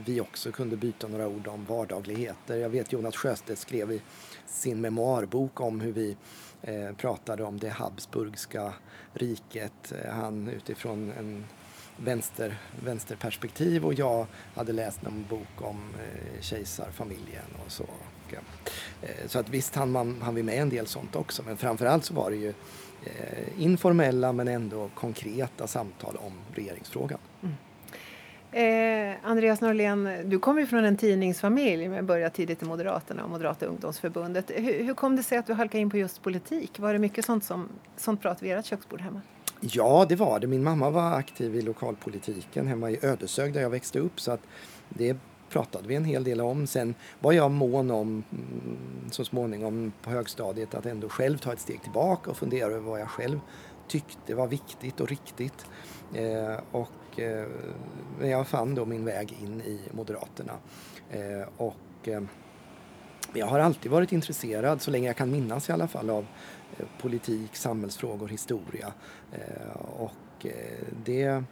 vi 0.06 0.22
också 0.22 0.52
kunde 0.52 0.76
byta 0.78 1.08
några 1.08 1.28
ord 1.28 1.48
om 1.48 1.66
vardagligheter. 1.66 2.58
Jag 2.58 2.70
vet 2.70 2.94
Jonas 2.94 3.16
Sjöstedt 3.16 3.60
skrev 3.60 3.92
i 3.92 4.02
sin 4.46 4.82
memoarbok 4.82 5.62
om 5.62 5.82
hur 5.82 5.92
vi 5.92 6.18
eh, 6.62 6.92
pratade 6.98 7.44
om 7.44 7.60
det 7.60 7.70
Habsburgska 7.70 8.74
riket. 9.14 9.94
Eh, 10.04 10.12
han 10.12 10.48
utifrån 10.48 11.14
en 11.20 11.46
vänster, 12.04 12.58
vänsterperspektiv 12.86 13.86
och 13.86 13.94
jag 13.94 14.26
hade 14.56 14.74
läst 14.74 15.04
en 15.04 15.26
bok 15.30 15.62
om 15.62 15.78
eh, 16.00 16.42
kejsarfamiljen 16.42 17.46
och 17.66 17.72
så. 17.72 17.84
Och, 17.84 18.34
eh, 19.02 19.10
så 19.28 19.40
att 19.40 19.50
visst 19.50 19.76
hann, 19.76 19.92
man, 19.92 20.22
hann 20.22 20.36
vi 20.36 20.44
med 20.44 20.62
en 20.62 20.70
del 20.70 20.88
sånt 20.88 21.16
också 21.16 21.44
men 21.44 21.58
framförallt 21.58 22.06
så 22.06 22.14
var 22.14 22.32
det 22.32 22.38
ju 22.38 22.54
eh, 23.04 23.64
informella 23.64 24.34
men 24.34 24.48
ändå 24.48 24.90
konkreta 24.96 25.68
samtal 25.68 26.16
om 26.16 26.34
regeringsfrågan. 26.56 27.20
Mm. 27.44 27.56
Eh, 28.52 29.16
Andreas 29.24 29.62
Norlén, 29.62 30.10
du 30.26 30.40
kommer 30.40 30.62
ju 30.62 30.68
från 30.68 30.86
en 30.86 30.98
tidningsfamilj 30.98 31.88
med 31.88 32.06
började 32.06 32.36
tidigt 32.36 32.62
i 32.62 32.66
Moderaterna 32.66 33.24
och 33.24 33.30
Moderata 33.30 33.66
ungdomsförbundet. 33.66 34.52
Hur, 34.56 34.84
hur 34.84 34.94
kom 34.94 35.16
det 35.16 35.24
sig 35.24 35.38
att 35.38 35.48
du 35.48 35.54
halkade 35.54 35.82
in 35.82 35.90
på 35.90 35.98
just 35.98 36.24
politik? 36.24 36.80
Var 36.80 36.94
det 36.94 37.00
mycket 37.00 37.26
sånt, 37.26 37.44
som, 37.44 37.70
sånt 37.98 38.22
prat 38.22 38.44
vid 38.44 38.52
ert 38.52 38.66
köksbord 38.66 39.02
hemma? 39.02 39.22
Ja, 39.62 40.06
det 40.10 40.16
var 40.16 40.40
det. 40.40 40.48
Min 40.48 40.64
mamma 40.64 40.90
var 40.90 41.12
aktiv 41.12 41.56
i 41.56 41.62
lokalpolitiken 41.62 42.68
hemma 42.68 42.92
i 42.92 43.00
Ödeshög 43.02 43.54
där 43.54 43.62
jag 43.62 43.70
växte 43.70 44.00
upp 44.00 44.22
så 44.22 44.32
att 44.32 44.42
det 44.90 45.18
pratade 45.50 45.88
vi 45.88 45.96
en 45.96 46.06
hel 46.06 46.24
del 46.24 46.42
om. 46.42 46.68
Sen 46.68 46.96
var 47.20 47.32
jag 47.32 47.52
mån 47.52 47.92
om 47.92 48.24
mm, 48.32 48.78
så 49.12 49.26
småningom 49.26 49.92
på 50.02 50.10
högstadiet 50.10 50.74
att 50.74 50.86
ändå 50.86 51.10
själv 51.10 51.38
ta 51.38 51.54
ett 51.54 51.60
steg 51.60 51.84
tillbaka 51.84 52.32
och 52.32 52.38
fundera 52.38 52.68
över 52.68 52.80
vad 52.80 53.00
jag 53.00 53.10
själv 53.10 53.40
tyckte 53.88 54.36
var 54.36 54.48
viktigt 54.48 55.00
och 55.00 55.10
riktigt. 55.10 55.66
Eh, 56.14 56.60
och 56.72 57.20
eh, 57.20 57.48
jag 58.22 58.48
fann 58.48 58.76
då 58.76 58.86
min 58.86 59.06
väg 59.06 59.38
in 59.42 59.62
i 59.62 59.80
Moderaterna. 59.92 60.54
Eh, 61.10 61.48
och 61.58 62.08
eh, 62.08 62.22
jag 63.34 63.46
har 63.46 63.60
alltid 63.60 63.92
varit 63.92 64.12
intresserad, 64.12 64.82
så 64.82 64.92
länge 64.92 65.08
jag 65.08 65.16
kan 65.16 65.32
minnas 65.32 65.70
i 65.70 65.72
alla 65.72 65.88
fall, 65.88 66.10
av 66.10 66.26
politik, 67.02 67.56
samhällsfrågor, 67.56 68.28
historia. 68.28 68.94
Eh, 69.32 69.82
och 69.82 70.46
eh, 70.46 70.86
det, 71.06 71.44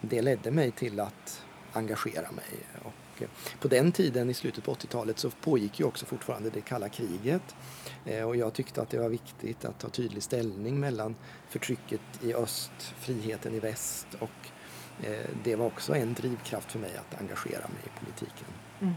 det 0.00 0.22
ledde 0.22 0.50
mig 0.50 0.70
till 0.70 1.00
att 1.00 1.42
engagera 1.72 2.32
mig. 2.32 2.58
Och 2.82 3.22
eh, 3.22 3.28
på 3.60 3.68
den 3.68 3.92
tiden, 3.92 4.30
i 4.30 4.34
slutet 4.34 4.64
på 4.64 4.74
80-talet, 4.74 5.18
så 5.18 5.30
pågick 5.30 5.80
ju 5.80 5.86
också 5.86 6.06
fortfarande 6.06 6.50
det 6.50 6.60
kalla 6.60 6.88
kriget. 6.88 7.54
Eh, 8.04 8.24
och 8.24 8.36
jag 8.36 8.52
tyckte 8.52 8.82
att 8.82 8.90
det 8.90 8.98
var 8.98 9.08
viktigt 9.08 9.64
att 9.64 9.78
ta 9.78 9.88
tydlig 9.88 10.22
ställning 10.22 10.80
mellan 10.80 11.14
förtrycket 11.48 12.00
i 12.22 12.34
öst, 12.34 12.94
friheten 12.98 13.54
i 13.54 13.58
väst 13.58 14.06
och 14.18 14.30
eh, 15.06 15.26
det 15.44 15.56
var 15.56 15.66
också 15.66 15.94
en 15.94 16.14
drivkraft 16.14 16.72
för 16.72 16.78
mig 16.78 16.92
att 16.96 17.20
engagera 17.20 17.68
mig 17.68 17.82
i 17.84 18.04
politiken. 18.04 18.46
Mm. 18.80 18.94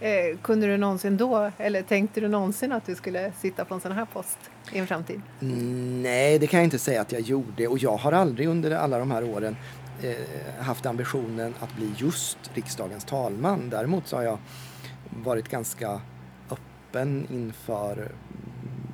Eh, 0.00 0.38
kunde 0.42 0.66
du 0.66 0.76
någonsin 0.76 1.16
då, 1.16 1.50
eller 1.58 1.82
tänkte 1.82 2.20
du 2.20 2.28
någonsin 2.28 2.72
att 2.72 2.86
du 2.86 2.94
skulle 2.94 3.32
sitta 3.32 3.64
på 3.64 3.74
en 3.74 3.80
sån 3.80 3.92
här 3.92 4.04
post 4.04 4.38
i 4.72 4.78
en 4.78 4.86
framtid? 4.86 5.20
Mm, 5.42 6.02
nej, 6.02 6.38
det 6.38 6.46
kan 6.46 6.60
jag 6.60 6.66
inte 6.66 6.78
säga 6.78 7.00
att 7.00 7.12
jag 7.12 7.20
gjorde 7.20 7.68
och 7.68 7.78
jag 7.78 7.96
har 7.96 8.12
aldrig 8.12 8.48
under 8.48 8.70
alla 8.70 8.98
de 8.98 9.10
här 9.10 9.24
åren 9.24 9.56
eh, 10.02 10.64
haft 10.64 10.86
ambitionen 10.86 11.54
att 11.60 11.76
bli 11.76 11.90
just 11.96 12.38
riksdagens 12.54 13.04
talman. 13.04 13.70
Däremot 13.70 14.06
så 14.06 14.16
har 14.16 14.22
jag 14.22 14.38
varit 15.24 15.48
ganska 15.48 16.00
öppen 16.50 17.26
inför 17.30 18.12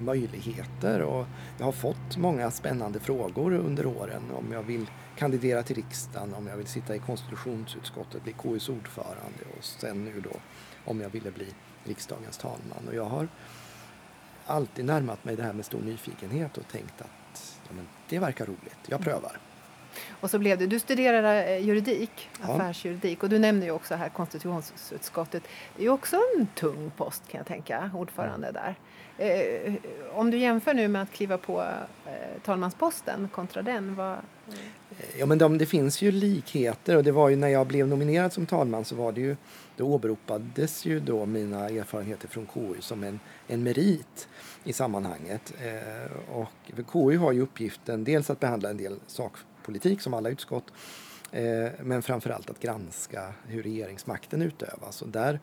möjligheter 0.00 1.02
och 1.02 1.26
jag 1.58 1.64
har 1.64 1.72
fått 1.72 2.16
många 2.16 2.50
spännande 2.50 3.00
frågor 3.00 3.52
under 3.52 3.86
åren 3.86 4.22
om 4.38 4.52
jag 4.52 4.62
vill 4.62 4.86
kandidera 5.16 5.62
till 5.62 5.76
riksdagen, 5.76 6.34
om 6.34 6.46
jag 6.46 6.56
vill 6.56 6.66
sitta 6.66 6.94
i 6.96 6.98
konstitutionsutskottet, 6.98 8.24
bli 8.24 8.32
KUs 8.32 8.68
ordförande 8.68 9.44
och 9.58 9.64
sen 9.64 10.04
nu 10.04 10.20
då 10.20 10.36
om 10.84 11.00
jag 11.00 11.10
ville 11.10 11.30
bli 11.30 11.46
riksdagens 11.84 12.38
talman. 12.38 12.88
Och 12.88 12.94
jag 12.94 13.04
har 13.04 13.28
alltid 14.46 14.84
närmat 14.84 15.24
mig 15.24 15.36
det 15.36 15.42
här 15.42 15.52
med 15.52 15.64
stor 15.64 15.80
nyfikenhet 15.80 16.58
och 16.58 16.68
tänkt 16.68 17.00
att 17.00 17.58
ja, 17.68 17.70
men 17.76 17.88
det 18.08 18.18
verkar 18.18 18.46
roligt, 18.46 18.78
jag 18.86 19.00
prövar. 19.00 19.38
Och 20.20 20.30
så 20.30 20.38
blev 20.38 20.58
det, 20.58 20.66
du 20.66 20.78
studerade 20.78 21.44
eh, 21.44 21.66
juridik, 21.66 22.30
ja. 22.40 22.54
affärsjuridik 22.54 23.22
och 23.22 23.28
du 23.28 23.38
nämnde 23.38 23.66
ju 23.66 23.72
också 23.72 23.94
här 23.94 24.08
konstitutionsutskottet. 24.08 25.42
Det 25.76 25.82
är 25.82 25.84
ju 25.84 25.90
också 25.90 26.16
en 26.38 26.46
tung 26.46 26.90
post 26.96 27.28
kan 27.28 27.38
jag 27.38 27.46
tänka, 27.46 27.90
ordförande 27.94 28.48
mm. 28.48 28.62
där. 28.62 28.74
Eh, 29.20 29.74
om 30.12 30.30
du 30.30 30.38
jämför 30.38 30.74
nu 30.74 30.88
med 30.88 31.02
att 31.02 31.12
kliva 31.12 31.38
på 31.38 31.60
eh, 32.06 32.42
talmansposten 32.44 33.28
kontra 33.32 33.62
den, 33.62 33.94
vad... 33.94 34.16
Ja 35.18 35.26
men 35.26 35.38
de, 35.38 35.58
det 35.58 35.66
finns 35.66 36.02
ju 36.02 36.10
likheter 36.10 36.96
och 36.96 37.04
det 37.04 37.12
var 37.12 37.28
ju 37.28 37.36
när 37.36 37.48
jag 37.48 37.66
blev 37.66 37.88
nominerad 37.88 38.32
som 38.32 38.46
talman 38.46 38.84
så 38.84 38.94
var 38.94 39.12
det 39.12 39.20
ju, 39.20 39.36
då 39.76 39.84
åberopades 39.84 40.84
ju 40.84 41.00
då 41.00 41.26
mina 41.26 41.68
erfarenheter 41.68 42.28
från 42.28 42.46
KU 42.46 42.80
som 42.80 43.04
en, 43.04 43.20
en 43.46 43.62
merit 43.62 44.28
i 44.64 44.72
sammanhanget. 44.72 45.54
Eh, 45.60 46.36
och 46.36 46.86
KU 46.92 47.16
har 47.16 47.32
ju 47.32 47.40
uppgiften 47.40 48.04
dels 48.04 48.30
att 48.30 48.40
behandla 48.40 48.70
en 48.70 48.76
del 48.76 48.96
sakpolitik 49.06 50.00
som 50.00 50.14
alla 50.14 50.28
utskott. 50.28 50.72
Eh, 51.32 51.70
men 51.82 52.02
framförallt 52.02 52.50
att 52.50 52.60
granska 52.60 53.32
hur 53.46 53.62
regeringsmakten 53.62 54.42
utövas. 54.42 55.02
Och 55.02 55.08
där 55.08 55.40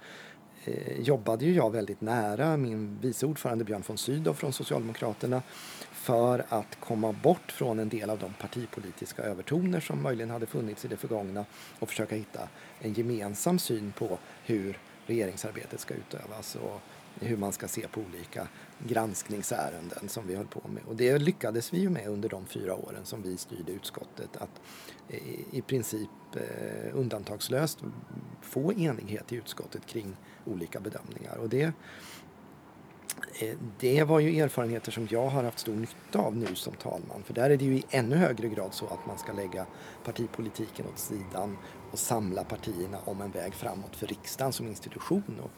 Eh, 0.67 1.01
jobbade 1.01 1.45
ju 1.45 1.53
jag 1.53 1.71
väldigt 1.71 2.01
nära 2.01 2.57
min 2.57 2.97
vice 3.01 3.25
ordförande 3.25 3.63
Björn 3.63 3.83
von 3.87 3.97
Sydow 3.97 4.33
från 4.33 4.53
Socialdemokraterna 4.53 5.41
för 5.91 6.45
att 6.49 6.79
komma 6.79 7.11
bort 7.11 7.51
från 7.51 7.79
en 7.79 7.89
del 7.89 8.09
av 8.09 8.19
de 8.19 8.33
partipolitiska 8.33 9.21
övertoner 9.21 9.79
som 9.79 10.03
möjligen 10.03 10.29
hade 10.29 10.45
funnits 10.45 10.85
i 10.85 10.87
det 10.87 10.97
förgångna 10.97 11.45
och 11.79 11.89
försöka 11.89 12.15
hitta 12.15 12.49
en 12.79 12.93
gemensam 12.93 13.59
syn 13.59 13.93
på 13.97 14.17
hur 14.45 14.79
regeringsarbetet 15.05 15.79
ska 15.79 15.93
utövas 15.93 16.55
och 16.55 16.81
hur 17.19 17.37
man 17.37 17.51
ska 17.51 17.67
se 17.67 17.87
på 17.87 18.01
olika 18.01 18.47
granskningsärenden 18.87 20.09
som 20.09 20.27
vi 20.27 20.35
höll 20.35 20.47
på 20.47 20.61
med. 20.67 20.83
Och 20.87 20.95
det 20.95 21.17
lyckades 21.17 21.73
vi 21.73 21.79
ju 21.79 21.89
med 21.89 22.07
under 22.07 22.29
de 22.29 22.45
fyra 22.45 22.75
åren 22.75 23.01
som 23.05 23.21
vi 23.21 23.37
styrde 23.37 23.71
utskottet 23.71 24.37
att 24.37 24.61
i 25.51 25.61
princip 25.61 26.09
eh, 26.35 26.97
undantagslöst 26.97 27.79
få 28.41 28.73
enighet 28.73 29.33
i 29.33 29.35
utskottet 29.35 29.85
kring 29.85 30.15
olika 30.45 30.79
bedömningar. 30.79 31.37
Och 31.37 31.49
det, 31.49 31.73
eh, 33.41 33.57
det 33.79 34.03
var 34.03 34.19
ju 34.19 34.39
erfarenheter 34.39 34.91
som 34.91 35.07
jag 35.11 35.27
har 35.27 35.43
haft 35.43 35.59
stor 35.59 35.75
nytta 35.75 36.19
av 36.19 36.37
nu 36.37 36.55
som 36.55 36.73
talman. 36.73 37.23
För 37.23 37.33
där 37.33 37.49
är 37.49 37.57
det 37.57 37.65
ju 37.65 37.75
i 37.77 37.83
ännu 37.89 38.15
högre 38.15 38.49
grad 38.49 38.73
så 38.73 38.85
att 38.85 39.05
man 39.07 39.17
ska 39.17 39.33
lägga 39.33 39.65
partipolitiken 40.03 40.85
åt 40.87 40.99
sidan 40.99 41.57
och 41.91 41.99
samla 41.99 42.43
partierna 42.43 42.97
om 43.05 43.21
en 43.21 43.31
väg 43.31 43.53
framåt 43.53 43.95
för 43.95 44.07
riksdagen 44.07 44.53
som 44.53 44.67
institution 44.67 45.39
och 45.43 45.51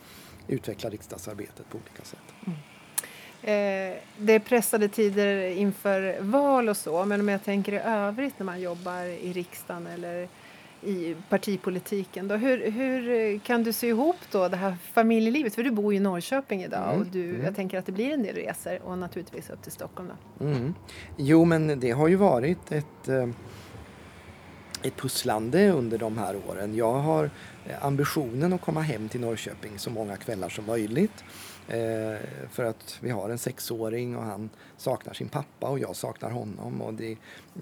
utveckla 0.48 0.90
riksdagsarbetet 0.90 1.70
på 1.70 1.78
olika 1.78 2.04
sätt. 2.04 2.34
Mm. 2.46 2.60
Eh, 3.42 3.96
det 4.18 4.34
är 4.34 4.40
pressade 4.40 4.88
tider 4.88 5.48
inför 5.48 6.22
val 6.22 6.70
och 6.70 6.78
så, 6.78 7.06
men 7.06 7.20
om 7.20 7.30
jag 7.30 7.44
tänker 7.44 7.74
i 7.74 7.80
övrigt 7.86 8.34
när 8.38 8.46
man 8.46 8.62
jobbar 8.62 9.04
i 9.04 9.34
riksdagen 9.34 9.88
eller 9.88 10.28
i 10.82 11.16
partipolitiken. 11.30 12.28
Då, 12.28 12.36
hur, 12.36 12.72
hur 12.72 13.40
kan 13.40 13.64
du 13.64 13.74
se 13.74 13.88
ihop 13.88 14.16
då 14.32 14.48
det 14.48 14.58
här 14.58 14.78
familjelivet? 14.94 15.56
För 15.56 15.64
du 15.64 15.72
bor 15.72 15.94
i 15.94 16.00
Norrköping 16.00 16.64
idag 16.64 16.90
mm. 16.90 17.02
och 17.02 17.06
du, 17.06 17.30
mm. 17.30 17.46
jag 17.46 17.56
tänker 17.56 17.78
att 17.78 17.86
det 17.86 17.92
blir 17.92 18.14
en 18.14 18.24
del 18.24 18.36
resor 18.36 18.80
och 18.84 18.98
naturligtvis 18.98 19.50
upp 19.50 19.64
till 19.64 19.72
Stockholm. 19.72 20.10
Då. 20.40 20.46
Mm. 20.46 20.74
Jo, 21.18 21.46
men 21.46 21.80
det 21.80 21.92
har 21.92 22.08
ju 22.08 22.16
varit 22.16 22.72
ett, 22.72 23.08
eh, 23.08 23.30
ett 24.84 24.96
pusslande 24.96 25.70
under 25.70 25.98
de 25.98 26.18
här 26.18 26.36
åren. 26.50 26.76
Jag 26.76 26.94
har 26.94 27.30
eh, 27.66 27.86
ambitionen 27.86 28.54
att 28.54 28.62
komma 28.62 28.82
hem 28.82 29.10
till 29.10 29.22
Norrköping 29.22 29.80
så 29.80 29.90
många 29.90 30.18
kvällar 30.18 30.50
som 30.50 30.66
möjligt. 30.66 31.24
Eh, 31.70 32.20
för 32.50 32.64
att 32.64 32.98
vi 33.02 33.10
har 33.10 33.30
en 33.30 33.38
sexåring 33.38 34.18
och 34.18 34.24
han 34.24 34.50
saknar 34.78 35.14
sin 35.14 35.30
pappa 35.30 35.70
och 35.70 35.80
jag 35.80 35.96
saknar 35.96 36.30
honom. 36.30 36.82
Och 36.82 36.94
det, 36.94 37.12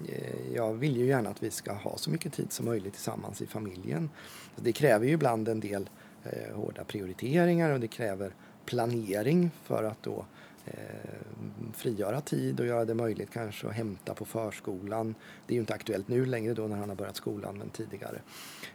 eh, 0.08 0.52
jag 0.54 0.74
vill 0.74 0.96
ju 0.96 1.06
gärna 1.06 1.30
att 1.30 1.42
vi 1.42 1.50
ska 1.50 1.72
ha 1.72 1.96
så 1.96 2.10
mycket 2.10 2.32
tid 2.32 2.52
som 2.52 2.66
möjligt 2.66 2.92
tillsammans 2.92 3.42
i 3.42 3.46
familjen. 3.46 4.10
Så 4.56 4.60
det 4.62 4.72
kräver 4.72 5.06
ju 5.06 5.12
ibland 5.12 5.48
en 5.48 5.60
del 5.60 5.90
eh, 6.24 6.56
hårda 6.56 6.84
prioriteringar 6.84 7.70
och 7.70 7.80
det 7.80 7.88
kräver 7.88 8.34
planering 8.64 9.50
för 9.64 9.84
att 9.84 10.02
då 10.02 10.16
eh, 10.18 10.24
Eh, 10.70 11.72
frigöra 11.74 12.20
tid 12.20 12.60
och 12.60 12.66
göra 12.66 12.84
det 12.84 12.94
möjligt 12.94 13.30
kanske 13.30 13.68
att 13.68 13.74
hämta 13.74 14.14
på 14.14 14.24
förskolan. 14.24 15.14
Det 15.46 15.52
är 15.52 15.54
ju 15.54 15.60
inte 15.60 15.74
aktuellt 15.74 16.08
nu 16.08 16.26
längre 16.26 16.54
då 16.54 16.66
när 16.66 16.76
han 16.76 16.88
har 16.88 16.96
börjat 16.96 17.16
skolan 17.16 17.58
men 17.58 17.70
tidigare. 17.70 18.20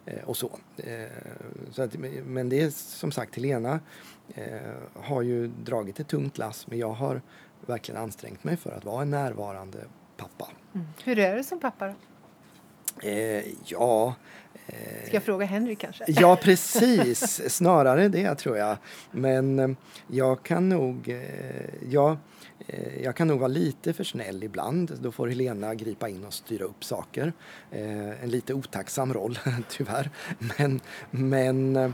Eh, 0.05 0.23
och 0.23 0.37
så. 0.37 0.59
Eh, 0.77 1.07
så 1.71 1.81
att, 1.81 1.95
men 2.25 2.49
det 2.49 2.61
är 2.61 2.69
som 2.69 3.11
sagt 3.11 3.35
Helena 3.35 3.79
eh, 4.35 4.57
har 4.93 5.21
ju 5.21 5.47
dragit 5.47 5.99
ett 5.99 6.07
tungt 6.07 6.37
lass 6.37 6.67
men 6.67 6.79
jag 6.79 6.91
har 6.91 7.21
verkligen 7.65 8.01
ansträngt 8.01 8.43
mig 8.43 8.57
för 8.57 8.71
att 8.71 8.85
vara 8.85 9.01
en 9.01 9.09
närvarande 9.09 9.79
pappa. 10.17 10.49
Mm. 10.73 10.87
Hur 11.03 11.19
är 11.19 11.35
det 11.35 11.43
som 11.43 11.59
pappa 11.59 11.87
då? 11.87 11.93
Eh, 13.03 13.43
ja... 13.65 14.15
Eh, 14.67 15.05
Ska 15.05 15.13
jag 15.13 15.23
fråga 15.23 15.45
Henrik 15.45 15.79
kanske? 15.79 16.03
Ja, 16.07 16.35
precis. 16.43 17.41
Snarare 17.53 18.07
det 18.07 18.35
tror 18.35 18.57
jag. 18.57 18.77
Men 19.11 19.59
eh, 19.59 19.69
jag 20.07 20.43
kan 20.43 20.69
nog... 20.69 21.09
Eh, 21.09 21.89
ja, 21.89 22.17
eh, 22.67 23.03
jag 23.03 23.15
kan 23.15 23.27
nog 23.27 23.39
vara 23.39 23.47
lite 23.47 23.93
för 23.93 24.03
snäll 24.03 24.43
ibland. 24.43 24.97
Då 25.01 25.11
får 25.11 25.27
Helena 25.27 25.75
gripa 25.75 26.09
in 26.09 26.25
och 26.25 26.33
styra 26.33 26.65
upp 26.65 26.83
saker. 26.83 27.33
En 27.71 28.29
lite 28.29 28.53
otacksam 28.53 29.13
roll, 29.13 29.39
tyvärr. 29.69 30.09
Men, 30.57 30.79
men 31.11 31.93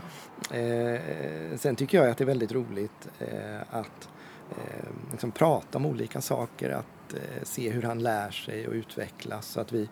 sen 1.58 1.76
tycker 1.76 1.98
jag 1.98 2.10
att 2.10 2.18
det 2.18 2.24
är 2.24 2.26
väldigt 2.26 2.52
roligt 2.52 3.08
att 3.70 4.08
liksom 5.10 5.30
prata 5.30 5.78
om 5.78 5.86
olika 5.86 6.20
saker, 6.20 6.70
att 6.70 7.14
se 7.42 7.70
hur 7.70 7.82
han 7.82 7.98
lär 7.98 8.30
sig 8.30 8.68
och 8.68 8.74
utvecklas. 8.74 9.46
Så 9.46 9.60
att 9.60 9.72
vi, 9.72 9.88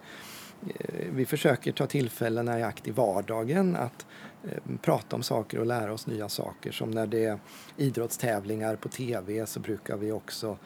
Eh, 0.66 1.06
vi 1.12 1.26
försöker 1.26 1.72
ta 1.72 1.86
tillfällena 1.86 2.58
i 2.58 2.62
akt 2.62 2.88
i 2.88 2.90
vardagen 2.90 3.76
att 3.76 4.06
eh, 4.44 4.76
prata 4.82 5.16
om 5.16 5.22
saker 5.22 5.58
och 5.58 5.66
lära 5.66 5.92
oss 5.92 6.06
nya 6.06 6.28
saker. 6.28 6.72
Som 6.72 6.90
när 6.90 7.06
det 7.06 7.24
är 7.24 7.38
idrottstävlingar 7.76 8.76
på 8.76 8.88
TV 8.88 9.46
så 9.46 9.60
brukar 9.60 9.96
vi 9.96 10.12
också 10.12 10.56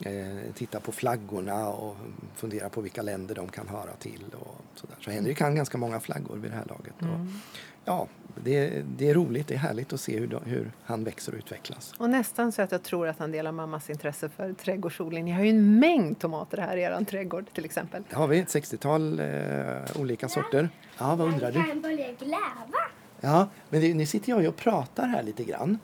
eh, 0.00 0.52
titta 0.54 0.80
på 0.80 0.92
flaggorna 0.92 1.68
och 1.68 1.96
fundera 2.34 2.68
på 2.68 2.80
vilka 2.80 3.02
länder 3.02 3.34
de 3.34 3.48
kan 3.48 3.68
höra 3.68 3.92
till. 3.98 4.24
Och 4.32 4.56
så, 4.74 4.86
där. 4.86 4.96
så 5.00 5.10
Henrik 5.10 5.38
kan 5.38 5.54
ganska 5.54 5.78
många 5.78 6.00
flaggor 6.00 6.36
vid 6.36 6.50
det 6.50 6.56
här 6.56 6.66
laget. 6.66 7.02
Mm. 7.02 7.14
Och, 7.14 7.20
ja, 7.84 8.06
det, 8.44 8.82
det, 8.96 9.10
är 9.10 9.14
roligt, 9.14 9.48
det 9.48 9.54
är 9.54 9.58
härligt 9.58 9.92
att 9.92 10.00
se 10.00 10.18
hur, 10.18 10.40
hur, 10.44 10.72
han 10.82 11.04
växer 11.04 11.32
och 11.32 11.38
utvecklas. 11.38 11.94
Och 11.98 12.10
nästan 12.10 12.52
så 12.52 12.62
att 12.62 12.72
jag 12.72 12.82
tror 12.82 13.08
att 13.08 13.18
han 13.18 13.32
delar 13.32 13.52
mammas 13.52 13.90
intresse 13.90 14.28
för 14.28 14.52
trädgårdsodling. 14.52 15.24
Ni 15.24 15.30
har 15.30 15.44
ju 15.44 15.50
en 15.50 15.78
mängd 15.78 16.18
tomater 16.18 16.58
här 16.58 16.76
i 16.76 16.82
er 16.82 17.04
trädgård 17.04 17.46
till 17.52 17.64
exempel. 17.64 18.02
Det 18.10 18.16
har 18.16 18.26
vi, 18.26 18.38
ett 18.38 18.48
60-tal 18.48 19.20
eh, 19.20 20.00
olika 20.00 20.28
sorter. 20.28 20.70
Ja, 20.98 21.14
vad 21.14 21.28
undrar 21.28 21.52
du? 21.52 21.64
kan 21.64 21.80
börja 21.80 22.12
gräva. 22.12 22.78
Ja, 23.20 23.48
men 23.68 23.80
det, 23.80 23.94
nu 23.94 24.06
sitter 24.06 24.30
jag 24.30 24.42
ju 24.42 24.48
och 24.48 24.56
pratar 24.56 25.06
här 25.06 25.22
lite 25.22 25.44
grann. 25.44 25.78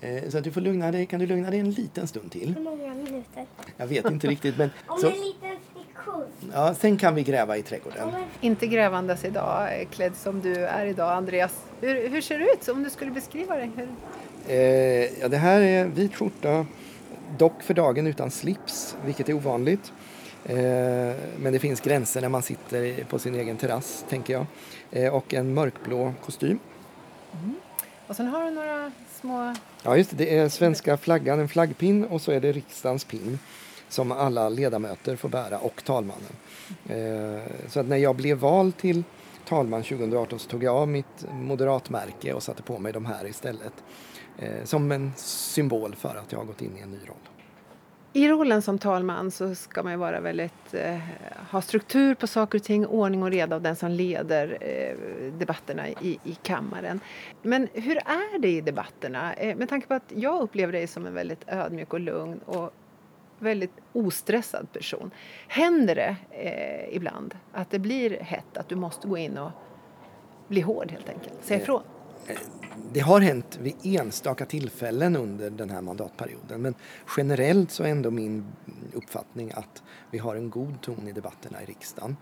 Eh, 0.00 0.28
så 0.28 0.38
att 0.38 0.44
du 0.44 0.50
får 0.52 0.60
lugna 0.60 0.92
dig, 0.92 1.06
kan 1.06 1.20
du 1.20 1.26
lugna 1.26 1.50
dig 1.50 1.60
en 1.60 1.70
liten 1.70 2.06
stund 2.08 2.32
till? 2.32 2.54
Hur 2.54 2.62
många 2.62 2.94
minuter? 2.94 3.46
Jag 3.76 3.86
vet 3.86 4.06
inte 4.10 4.26
riktigt 4.26 4.58
men... 4.58 4.70
Om 4.86 4.98
Så, 5.00 5.06
en 5.06 5.12
liten 5.12 5.56
sekund. 5.74 6.24
ja, 6.52 6.74
sen 6.74 6.96
kan 6.96 7.14
vi 7.14 7.22
gräva 7.22 7.56
i 7.56 7.62
trädgården. 7.62 8.08
Inte 8.40 8.66
grävandes 8.66 9.24
idag, 9.24 9.80
eh, 9.80 9.88
klädd 9.88 10.16
som 10.16 10.40
du 10.40 10.54
är 10.66 10.86
idag 10.86 11.12
Andreas. 11.12 11.64
Hur, 11.80 12.08
hur 12.08 12.20
ser 12.20 12.38
det 12.38 12.44
ut 12.52 12.68
om 12.68 12.82
du 12.82 12.90
skulle 12.90 13.10
beskriva 13.10 13.56
dig? 13.56 13.70
Hur... 13.76 13.88
Eh, 14.48 15.20
ja, 15.20 15.28
det 15.28 15.36
här 15.36 15.60
är 15.60 15.84
vit 15.84 16.14
skjorta, 16.14 16.66
dock 17.38 17.62
för 17.62 17.74
dagen 17.74 18.06
utan 18.06 18.30
slips, 18.30 18.96
vilket 19.04 19.28
är 19.28 19.32
ovanligt. 19.34 19.92
Eh, 20.44 20.56
men 21.38 21.52
det 21.52 21.58
finns 21.58 21.80
gränser 21.80 22.20
när 22.20 22.28
man 22.28 22.42
sitter 22.42 23.04
på 23.04 23.18
sin 23.18 23.34
egen 23.34 23.56
terrass, 23.56 24.04
tänker 24.08 24.32
jag. 24.32 24.46
Eh, 24.90 25.14
och 25.14 25.34
en 25.34 25.54
mörkblå 25.54 26.14
kostym. 26.24 26.58
Och 28.06 28.16
sen 28.16 28.26
har 28.26 28.44
du 28.44 28.50
några 28.50 28.92
små... 29.20 29.54
Ja, 29.82 29.96
just 29.96 30.10
det. 30.10 30.16
Det 30.16 30.36
är 30.36 30.48
svenska 30.48 30.96
flaggan, 30.96 31.40
en 31.40 31.48
flaggpin 31.48 32.04
och 32.04 32.20
så 32.20 32.32
är 32.32 32.40
det 32.40 32.52
riksdagens 32.52 33.04
pin 33.04 33.38
som 33.88 34.12
alla 34.12 34.48
ledamöter 34.48 35.16
får 35.16 35.28
bära 35.28 35.58
och 35.58 35.84
talmannen. 35.84 36.32
Eh, 36.88 37.42
så 37.68 37.80
att 37.80 37.86
när 37.86 37.96
jag 37.96 38.16
blev 38.16 38.38
vald 38.38 38.76
till 38.76 39.02
talman 39.48 39.82
2018 39.82 40.38
så 40.38 40.48
tog 40.48 40.64
jag 40.64 40.76
av 40.76 40.88
mitt 40.88 41.26
moderatmärke 41.32 42.32
och 42.32 42.42
satte 42.42 42.62
på 42.62 42.78
mig 42.78 42.92
de 42.92 43.06
här 43.06 43.26
istället. 43.26 43.72
Eh, 44.38 44.64
som 44.64 44.92
en 44.92 45.12
symbol 45.16 45.94
för 45.94 46.16
att 46.16 46.32
jag 46.32 46.38
har 46.38 46.46
gått 46.46 46.62
in 46.62 46.76
i 46.78 46.80
en 46.80 46.90
ny 46.90 46.98
roll. 46.98 47.37
I 48.12 48.28
rollen 48.28 48.62
som 48.62 48.78
talman 48.78 49.30
så 49.30 49.54
ska 49.54 49.82
man 49.82 49.98
vara 49.98 50.20
väldigt, 50.20 50.74
eh, 50.74 50.98
ha 51.50 51.62
struktur 51.62 52.14
på 52.14 52.26
saker 52.26 52.58
och 52.58 52.64
ting, 52.64 52.86
ordning 52.86 53.22
och 53.22 53.30
reda 53.30 53.56
av 53.56 53.62
den 53.62 53.76
som 53.76 53.90
leder 53.90 54.58
eh, 54.60 55.32
debatterna 55.32 55.88
i, 55.88 56.18
i 56.24 56.34
kammaren. 56.42 57.00
Men 57.42 57.68
hur 57.72 57.96
är 57.96 58.38
det 58.38 58.48
i 58.48 58.60
debatterna? 58.60 59.34
Eh, 59.34 59.56
med 59.56 59.68
tanke 59.68 59.86
på 59.86 59.94
att 59.94 60.12
jag 60.14 60.42
upplever 60.42 60.72
dig 60.72 60.86
som 60.86 61.06
en 61.06 61.14
väldigt 61.14 61.44
ödmjuk 61.46 61.92
och 61.92 62.00
lugn 62.00 62.38
och 62.38 62.72
väldigt 63.38 63.74
ostressad 63.92 64.72
person. 64.72 65.10
Händer 65.48 65.94
det 65.94 66.16
eh, 66.30 66.96
ibland 66.96 67.34
att 67.52 67.70
det 67.70 67.78
blir 67.78 68.10
hett, 68.20 68.56
att 68.56 68.68
du 68.68 68.76
måste 68.76 69.08
gå 69.08 69.16
in 69.16 69.38
och 69.38 69.50
bli 70.48 70.60
hård 70.60 70.90
helt 70.90 71.08
enkelt? 71.08 71.34
Säga 71.40 71.56
Eh, 71.56 71.62
ifrån? 71.62 71.82
Eh, 72.28 72.36
det 72.92 73.00
har 73.00 73.20
hänt 73.20 73.58
vid 73.62 73.74
enstaka 73.82 74.46
tillfällen 74.46 75.16
under 75.16 75.50
den 75.50 75.70
här 75.70 75.82
mandatperioden 75.82 76.62
men 76.62 76.74
generellt 77.16 77.70
så 77.70 77.82
är 77.82 77.88
ändå 77.88 78.10
min 78.10 78.46
uppfattning 78.92 79.52
att 79.54 79.82
vi 80.10 80.18
har 80.18 80.36
en 80.36 80.50
god 80.50 80.80
ton 80.80 81.08
i 81.08 81.12
debatterna 81.12 81.62
i 81.62 81.66
riksdagen. 81.66 82.16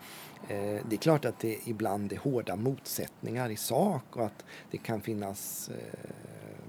Eh, 0.48 0.86
det 0.88 0.92
är 0.92 0.96
klart 0.96 1.25
att 1.25 1.38
det 1.38 1.58
ibland 1.64 2.12
är 2.12 2.16
hårda 2.16 2.56
motsättningar 2.56 3.50
i 3.50 3.56
sak 3.56 4.16
och 4.16 4.25
att 4.25 4.44
det 4.70 4.78
kan 4.78 5.00
finnas 5.00 5.68
eh, 5.68 6.10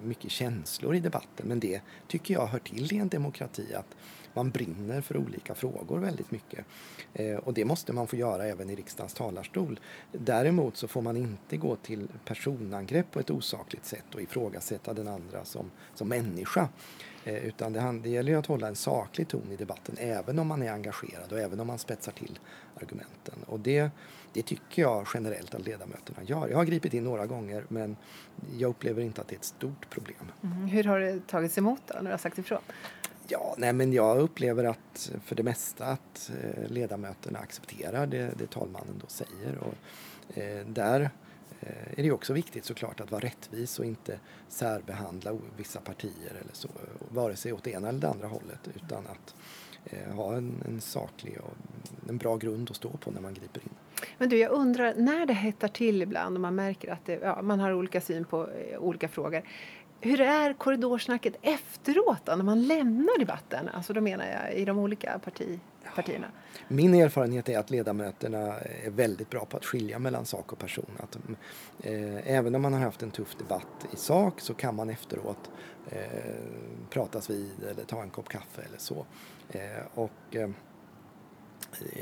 mycket 0.04 0.32
känslor 0.32 0.96
i 0.96 1.00
debatten 1.00 1.48
men 1.48 1.60
det 1.60 1.82
tycker 2.08 2.34
jag 2.34 2.48
hör 2.48 2.60
till 2.60 2.94
i 2.94 2.98
en 2.98 3.10
demokrati 3.10 3.74
att 3.74 3.96
man 4.34 4.50
brinner 4.50 5.02
för 5.02 5.18
olika 5.18 5.56
frågor 5.56 6.00
väldigt 6.00 6.32
mycket. 6.32 6.66
Eh, 7.14 7.36
och 7.36 7.54
det 7.54 7.66
måste 7.66 7.94
man 7.94 8.08
få 8.08 8.16
göra 8.16 8.46
även 8.46 8.70
i 8.70 8.76
riksdagens 8.76 9.14
talarstol. 9.14 9.80
Däremot 10.12 10.78
så 10.78 10.88
får 10.88 11.02
man 11.02 11.18
inte 11.18 11.58
gå 11.58 11.76
till 11.76 12.08
personangrepp 12.26 13.12
på 13.12 13.20
ett 13.20 13.30
osakligt 13.30 13.86
sätt 13.86 14.16
och 14.16 14.22
ifrågasätta 14.22 14.94
den 14.94 15.08
andra 15.08 15.46
som, 15.46 15.72
som 15.94 16.08
människa. 16.10 16.70
Eh, 17.24 17.46
utan 17.46 17.74
det, 17.74 18.00
det 18.04 18.10
gäller 18.10 18.32
ju 18.32 18.40
att 18.40 18.46
hålla 18.46 18.68
en 18.68 18.76
saklig 18.76 19.28
ton 19.28 19.52
i 19.52 19.56
debatten 19.56 19.96
även 20.00 20.40
om 20.40 20.48
man 20.48 20.64
är 20.64 20.72
engagerad 20.72 21.32
och 21.32 21.40
även 21.40 21.60
om 21.60 21.68
man 21.68 21.80
spetsar 21.80 22.12
till 22.12 22.40
argumenten. 22.76 23.36
Och 23.46 23.60
det, 23.60 23.90
det 24.34 24.42
tycker 24.42 24.82
jag 24.82 25.08
generellt 25.14 25.56
att 25.56 25.66
ledamöterna 25.66 26.24
gör. 26.24 26.48
Jag 26.50 26.58
har 26.58 26.66
gripit 26.66 26.94
in 26.94 27.04
några 27.04 27.26
gånger 27.26 27.64
men 27.68 27.96
jag 28.58 28.70
upplever 28.70 29.02
inte 29.02 29.22
att 29.22 29.28
det 29.28 29.36
är 29.36 29.40
ett 29.40 29.44
stort 29.44 29.90
problem. 29.90 30.32
Mm. 30.44 30.68
Hur 30.68 30.84
har 30.84 31.00
det 31.00 31.28
tagits 31.28 31.58
emot 31.58 31.82
då, 31.86 31.94
när 31.94 32.04
du 32.04 32.10
har 32.10 32.18
sagt 32.18 32.38
ifrån? 32.38 32.62
Ja, 33.30 33.56
nej 33.58 33.74
men 33.74 33.94
jag 33.94 34.20
upplever 34.20 34.64
att 34.64 35.12
för 35.26 35.36
det 35.36 35.44
mesta 35.44 35.86
att 35.86 36.32
eh, 36.44 36.70
ledamöterna 36.70 37.40
accepterar 37.40 38.08
det, 38.08 38.32
det 38.38 38.52
talmannen 38.52 39.02
då 39.02 39.08
säger. 39.08 39.58
Och, 39.58 40.38
eh, 40.38 40.66
där 40.68 41.10
eh, 41.60 42.00
är 42.00 42.04
det 42.04 42.12
också 42.12 42.34
viktigt 42.34 42.66
såklart 42.66 43.00
att 43.00 43.12
vara 43.12 43.22
rättvis 43.24 43.80
och 43.80 43.86
inte 43.86 44.20
särbehandla 44.50 45.38
vissa 45.58 45.80
partier 45.80 46.32
eller 46.42 46.54
så, 46.54 46.70
vare 47.10 47.36
sig 47.36 47.54
åt 47.54 47.64
det 47.64 47.72
ena 47.72 47.90
eller 47.90 48.00
det 48.00 48.10
andra 48.10 48.28
hållet 48.28 48.70
utan 48.76 49.08
att 49.08 49.36
eh, 49.86 50.16
ha 50.16 50.36
en, 50.36 50.64
en 50.68 50.82
saklig 50.82 51.38
och 51.42 51.54
en 52.10 52.18
bra 52.18 52.38
grund 52.38 52.70
att 52.70 52.76
stå 52.76 52.90
på 52.90 53.12
när 53.12 53.22
man 53.22 53.34
griper 53.34 53.62
in. 53.62 53.70
Men 54.18 54.30
du, 54.30 54.38
jag 54.38 54.52
undrar, 54.52 54.94
när 54.96 55.26
det 55.26 55.34
hettar 55.34 55.68
till 55.68 56.02
ibland 56.02 56.36
och 56.36 56.42
man 56.42 56.56
märker 56.56 56.92
att 56.92 57.06
det, 57.06 57.14
ja, 57.14 57.42
man 57.42 57.60
har 57.60 57.74
olika 57.74 58.02
syn 58.02 58.26
på 58.26 58.50
eh, 58.50 58.80
olika 58.80 59.08
frågor. 59.08 59.42
Hur 60.02 60.22
är 60.22 60.54
korridorsnacket 60.54 61.36
efteråt 61.42 62.22
då, 62.24 62.36
när 62.36 62.44
man 62.44 62.68
lämnar 62.68 63.20
debatten? 63.20 63.70
Alltså 63.70 63.94
då 63.94 64.02
menar 64.02 64.26
jag 64.26 64.54
i 64.54 64.66
de 64.66 64.80
olika 64.80 65.20
parti, 65.20 65.60
partierna. 65.96 66.28
Min 66.68 66.94
erfarenhet 66.94 67.50
är 67.50 67.60
att 67.60 67.70
ledamöterna 67.70 68.38
är 68.60 68.90
väldigt 68.90 69.30
bra 69.30 69.46
på 69.46 69.58
att 69.58 69.66
skilja 69.66 70.00
mellan 70.00 70.26
sak 70.26 70.52
och 70.52 70.60
person. 70.60 70.92
Att, 71.00 71.18
eh, 71.84 72.36
även 72.36 72.56
om 72.56 72.62
man 72.62 72.74
har 72.74 72.80
haft 72.80 73.04
en 73.04 73.12
tuff 73.12 73.36
debatt 73.36 73.88
i 73.94 73.96
sak 73.96 74.42
så 74.42 74.54
kan 74.54 74.76
man 74.76 74.90
efteråt 74.90 75.52
eh, 75.90 76.00
pratas 76.90 77.30
vid 77.30 77.64
eller 77.72 77.84
ta 77.84 78.02
en 78.02 78.10
kopp 78.10 78.30
kaffe 78.30 78.62
eller 78.62 78.78
så. 78.78 79.06
Eh, 79.50 79.60
och, 79.94 80.36
eh, 80.36 80.50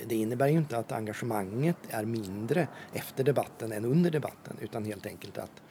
det 0.05 0.15
innebär 0.15 0.47
ju 0.47 0.57
inte 0.57 0.77
att 0.77 0.91
engagemanget 0.91 1.77
är 1.89 2.05
mindre 2.05 2.67
efter 2.93 3.23
debatten 3.23 3.71
än 3.71 3.85
under 3.85 4.11
debatten 4.11 4.57
utan 4.61 4.85
helt 4.85 5.05
enkelt 5.05 5.37
att 5.37 5.61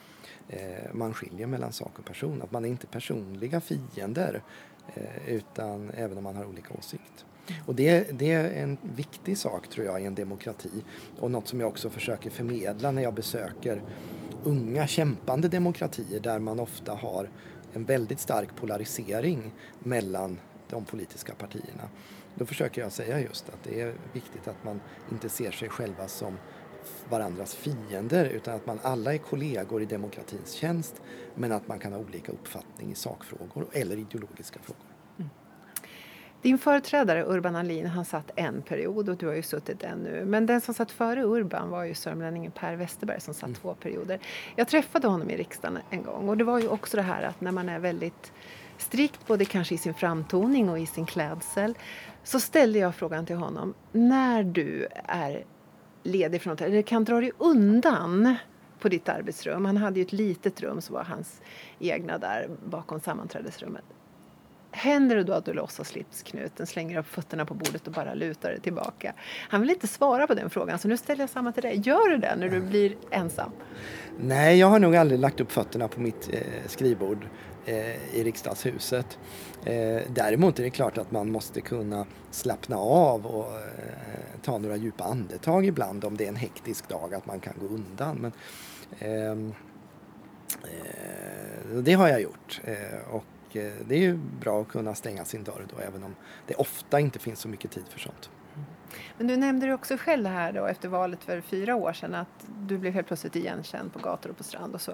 Eh, 0.49 0.93
man 0.93 1.15
skiljer 1.15 1.47
mellan 1.47 1.73
sak 1.73 1.99
och 1.99 2.05
person. 2.05 2.43
Att 2.43 2.53
man 2.53 2.65
är 2.65 2.69
inte 2.69 2.87
personliga 2.87 3.61
fiender 3.61 4.43
eh, 4.95 5.29
utan 5.29 5.91
även 5.91 6.19
om 6.19 6.25
man 6.25 6.37
har 6.37 6.45
olika 6.45 6.75
åsikt. 6.75 7.25
Och 7.67 7.75
det, 7.75 8.19
det 8.19 8.33
är 8.33 8.63
en 8.63 8.79
viktig 8.83 9.39
sak 9.39 9.69
tror 9.69 9.87
jag 9.87 10.03
i 10.03 10.05
en 10.05 10.15
demokrati 10.15 10.85
och 11.19 11.31
något 11.31 11.49
som 11.49 11.61
jag 11.61 11.69
också 11.69 11.91
försöker 11.91 12.31
förmedla 12.31 12.91
när 12.91 13.03
jag 13.03 13.15
besöker 13.15 13.83
unga 14.45 14.87
kämpande 14.87 15.49
demokratier 15.49 16.21
där 16.21 16.39
man 16.39 16.61
ofta 16.61 16.95
har 16.95 17.31
en 17.73 17.85
väldigt 17.85 18.21
stark 18.21 18.57
polarisering 18.57 19.53
mellan 19.79 20.39
de 20.71 20.85
politiska 20.85 21.35
partierna. 21.35 21.89
Då 22.35 22.47
försöker 22.47 22.83
jag 22.83 22.93
säga 22.93 23.21
just 23.21 23.49
att 23.49 23.65
det 23.65 23.81
är 23.81 23.95
viktigt 24.13 24.49
att 24.49 24.65
man 24.65 24.81
inte 25.13 25.29
ser 25.29 25.51
sig 25.51 25.69
själva 25.69 26.09
som 26.09 26.39
varandras 27.11 27.55
fiender 27.55 28.25
utan 28.25 28.55
att 28.55 28.67
man 28.67 28.79
alla 28.83 29.15
är 29.15 29.19
kollegor 29.19 29.83
i 29.83 29.85
demokratins 29.85 30.53
tjänst 30.53 31.03
men 31.35 31.53
att 31.53 31.69
man 31.69 31.79
kan 31.79 31.93
ha 31.93 32.01
olika 32.01 32.33
uppfattning 32.33 32.93
i 32.93 32.95
sakfrågor 32.95 33.67
eller 33.73 33.97
ideologiska 33.97 34.61
frågor. 34.63 34.95
Din 36.45 36.59
företrädare 36.59 37.25
Urban 37.25 37.57
Ahlin, 37.57 37.87
han 37.87 38.05
satt 38.05 38.31
en 38.37 38.63
period 38.63 39.09
och 39.09 39.17
du 39.17 39.27
har 39.27 39.35
ju 39.35 39.43
suttit 39.43 39.83
en 39.83 39.99
nu. 39.99 40.25
Men 40.25 40.47
den 40.47 40.61
som 40.61 40.75
satt 40.75 40.91
före 40.91 41.23
Urban 41.23 41.71
var 41.71 41.85
ju 41.85 41.95
sörmlänningen 41.95 42.53
Per 42.53 42.77
Westerberg 42.77 43.21
som 43.21 43.35
satt 43.35 43.55
två 43.55 43.75
perioder. 43.75 44.19
Jag 44.57 44.69
träffade 44.69 45.09
honom 45.09 45.31
i 45.31 45.37
riksdagen 45.37 45.79
en 45.91 46.03
gång 46.03 46.29
och 46.29 46.37
det 46.37 46.45
var 46.45 46.59
ju 46.59 46.69
också 46.69 46.97
det 46.97 47.03
här 47.03 47.23
att 47.23 47.41
när 47.41 47.53
man 47.53 47.69
är 47.69 47.79
väldigt 47.79 48.33
strikt 48.79 49.27
både 49.27 49.45
kanske 49.45 49.75
i 49.75 49.79
sin 49.79 49.95
framtoning 49.95 50.71
och 50.71 50.79
i 50.79 50.87
sin 50.87 51.07
klädsel 51.07 51.75
så 52.25 52.41
ställde 52.41 52.79
jag 52.79 52.95
frågan 52.95 53.27
till 53.27 53.37
honom 53.37 53.75
när 53.93 54.43
du 54.43 54.89
är 55.05 55.45
ledig 56.05 56.43
från 56.43 56.51
något 56.51 56.61
eller 56.61 56.83
kan 56.83 57.05
dra 57.05 57.21
dig 57.21 57.33
undan 57.39 58.35
på 58.81 58.89
ditt 58.89 59.09
arbetsrum. 59.09 59.65
Han 59.65 59.77
hade 59.77 60.01
ju 60.01 60.05
ett 60.05 60.13
litet 60.13 60.61
rum 60.61 60.81
som 60.81 60.95
var 60.95 61.05
hans 61.05 61.41
egna 61.79 62.19
där 62.19 62.49
bakom 62.67 63.01
sammanträdesrummet. 63.01 63.85
Händer 64.71 65.17
det 65.17 65.25
då 65.25 65.33
att 65.33 65.45
du 65.45 65.53
lossar 65.53 65.85
slipsknuten, 65.85 66.67
slänger 66.67 66.99
upp 66.99 67.07
fötterna 67.07 67.45
på 67.47 67.55
bordet 67.55 67.87
och 67.87 67.93
bara 67.93 68.15
lutar 68.15 68.51
dig 68.51 68.61
tillbaka? 68.61 69.13
Han 69.49 69.61
vill 69.61 69.71
inte 69.71 69.87
svara 69.87 70.27
på 70.27 70.35
den 70.35 70.51
frågan 70.51 70.79
så 70.79 70.89
nu 70.89 70.97
ställer 70.97 71.23
jag 71.23 71.31
samma 71.31 71.53
till 71.53 71.63
dig. 71.63 71.81
Gör 71.85 72.11
du 72.11 72.17
det 72.17 72.37
när 72.37 72.49
du 72.49 72.61
blir 72.61 72.97
ensam? 73.11 73.51
Nej, 74.19 74.59
jag 74.59 74.67
har 74.67 74.79
nog 74.79 74.97
aldrig 74.97 75.21
lagt 75.21 75.41
upp 75.41 75.53
fötterna 75.53 75.89
på 75.89 76.01
mitt 76.01 76.31
eh, 76.33 76.41
skrivbord 76.67 77.27
eh, 77.65 78.15
i 78.17 78.25
riksdagshuset. 78.25 79.19
Eh, 79.65 80.03
däremot 80.15 80.59
är 80.59 80.63
det 80.63 80.71
klart 80.71 80.99
att 80.99 81.11
man 81.11 81.31
måste 81.31 81.61
kunna 81.61 82.07
slappna 82.31 82.77
av 82.77 83.27
och 83.27 83.53
eh, 83.55 84.41
ta 84.43 84.59
några 84.59 84.77
djupa 84.77 85.05
andetag 85.05 85.67
ibland 85.67 86.05
om 86.05 86.17
det 86.17 86.25
är 86.25 86.29
en 86.29 86.37
hektisk 86.37 86.89
dag, 86.89 87.15
att 87.15 87.27
man 87.27 87.41
kan 87.41 87.55
gå 87.61 87.67
undan. 87.67 88.19
Men, 88.21 88.33
ehm, 88.99 89.55
Eh, 90.63 91.77
det 91.77 91.93
har 91.93 92.09
jag 92.09 92.21
gjort. 92.23 92.61
Eh, 92.65 93.11
och 93.11 93.57
eh, 93.57 93.73
det 93.87 93.95
är 93.95 94.01
ju 94.01 94.17
bra 94.41 94.61
att 94.61 94.69
kunna 94.69 94.95
stänga 94.95 95.25
sin 95.25 95.45
dörr 95.45 95.67
då 95.77 95.83
även 95.83 96.05
om 96.05 96.15
det 96.47 96.55
ofta 96.55 97.01
inte 97.01 97.19
finns 97.19 97.41
så 97.41 97.49
mycket 97.49 97.71
tid 97.71 97.85
för 97.89 98.01
sånt. 98.01 98.31
Men 99.19 99.27
du 99.27 99.37
nämnde 99.37 99.67
det 99.67 99.75
också 99.75 99.97
själv 99.97 100.27
här 100.27 100.53
då 100.53 100.67
efter 100.67 100.89
valet 100.89 101.25
för 101.25 101.41
fyra 101.41 101.75
år 101.75 101.93
sedan 101.93 102.15
att 102.15 102.47
du 102.61 102.79
blev 102.79 102.93
helt 102.93 103.07
plötsligt 103.07 103.37
igenkänd 103.37 103.93
på 103.93 103.99
gator 103.99 104.31
och 104.31 104.37
på 104.37 104.45
strand 104.45 104.75
och 104.75 104.81
så. 104.81 104.91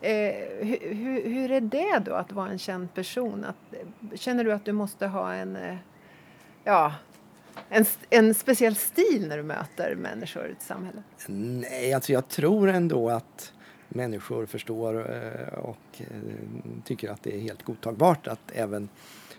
Eh, 0.00 0.34
hur, 0.60 1.28
hur, 1.28 1.50
är 1.50 1.60
det 1.60 1.98
då 2.04 2.14
att 2.14 2.32
vara 2.32 2.50
en 2.50 2.58
känd 2.58 2.94
person? 2.94 3.44
Att, 3.44 4.18
känner 4.20 4.44
du 4.44 4.52
att 4.52 4.64
du 4.64 4.72
måste 4.72 5.06
ha 5.06 5.34
en, 5.34 5.56
eh, 5.56 5.76
ja, 6.64 6.94
en, 7.68 7.84
en 8.10 8.34
speciell 8.34 8.76
stil 8.76 9.26
när 9.28 9.36
du 9.36 9.42
möter 9.42 9.94
människor 9.94 10.48
i 10.48 10.52
ett 10.52 10.62
samhälle? 10.62 11.02
Nej, 11.26 11.94
alltså 11.94 12.12
jag 12.12 12.28
tror 12.28 12.68
ändå 12.68 13.10
att 13.10 13.52
människor 13.88 14.46
förstår 14.46 15.14
eh, 15.14 15.58
och 15.58 15.78
eh, 15.98 16.06
tycker 16.84 17.10
att 17.10 17.22
det 17.22 17.36
är 17.36 17.40
helt 17.40 17.62
godtagbart 17.62 18.26
att 18.26 18.50
även 18.54 18.88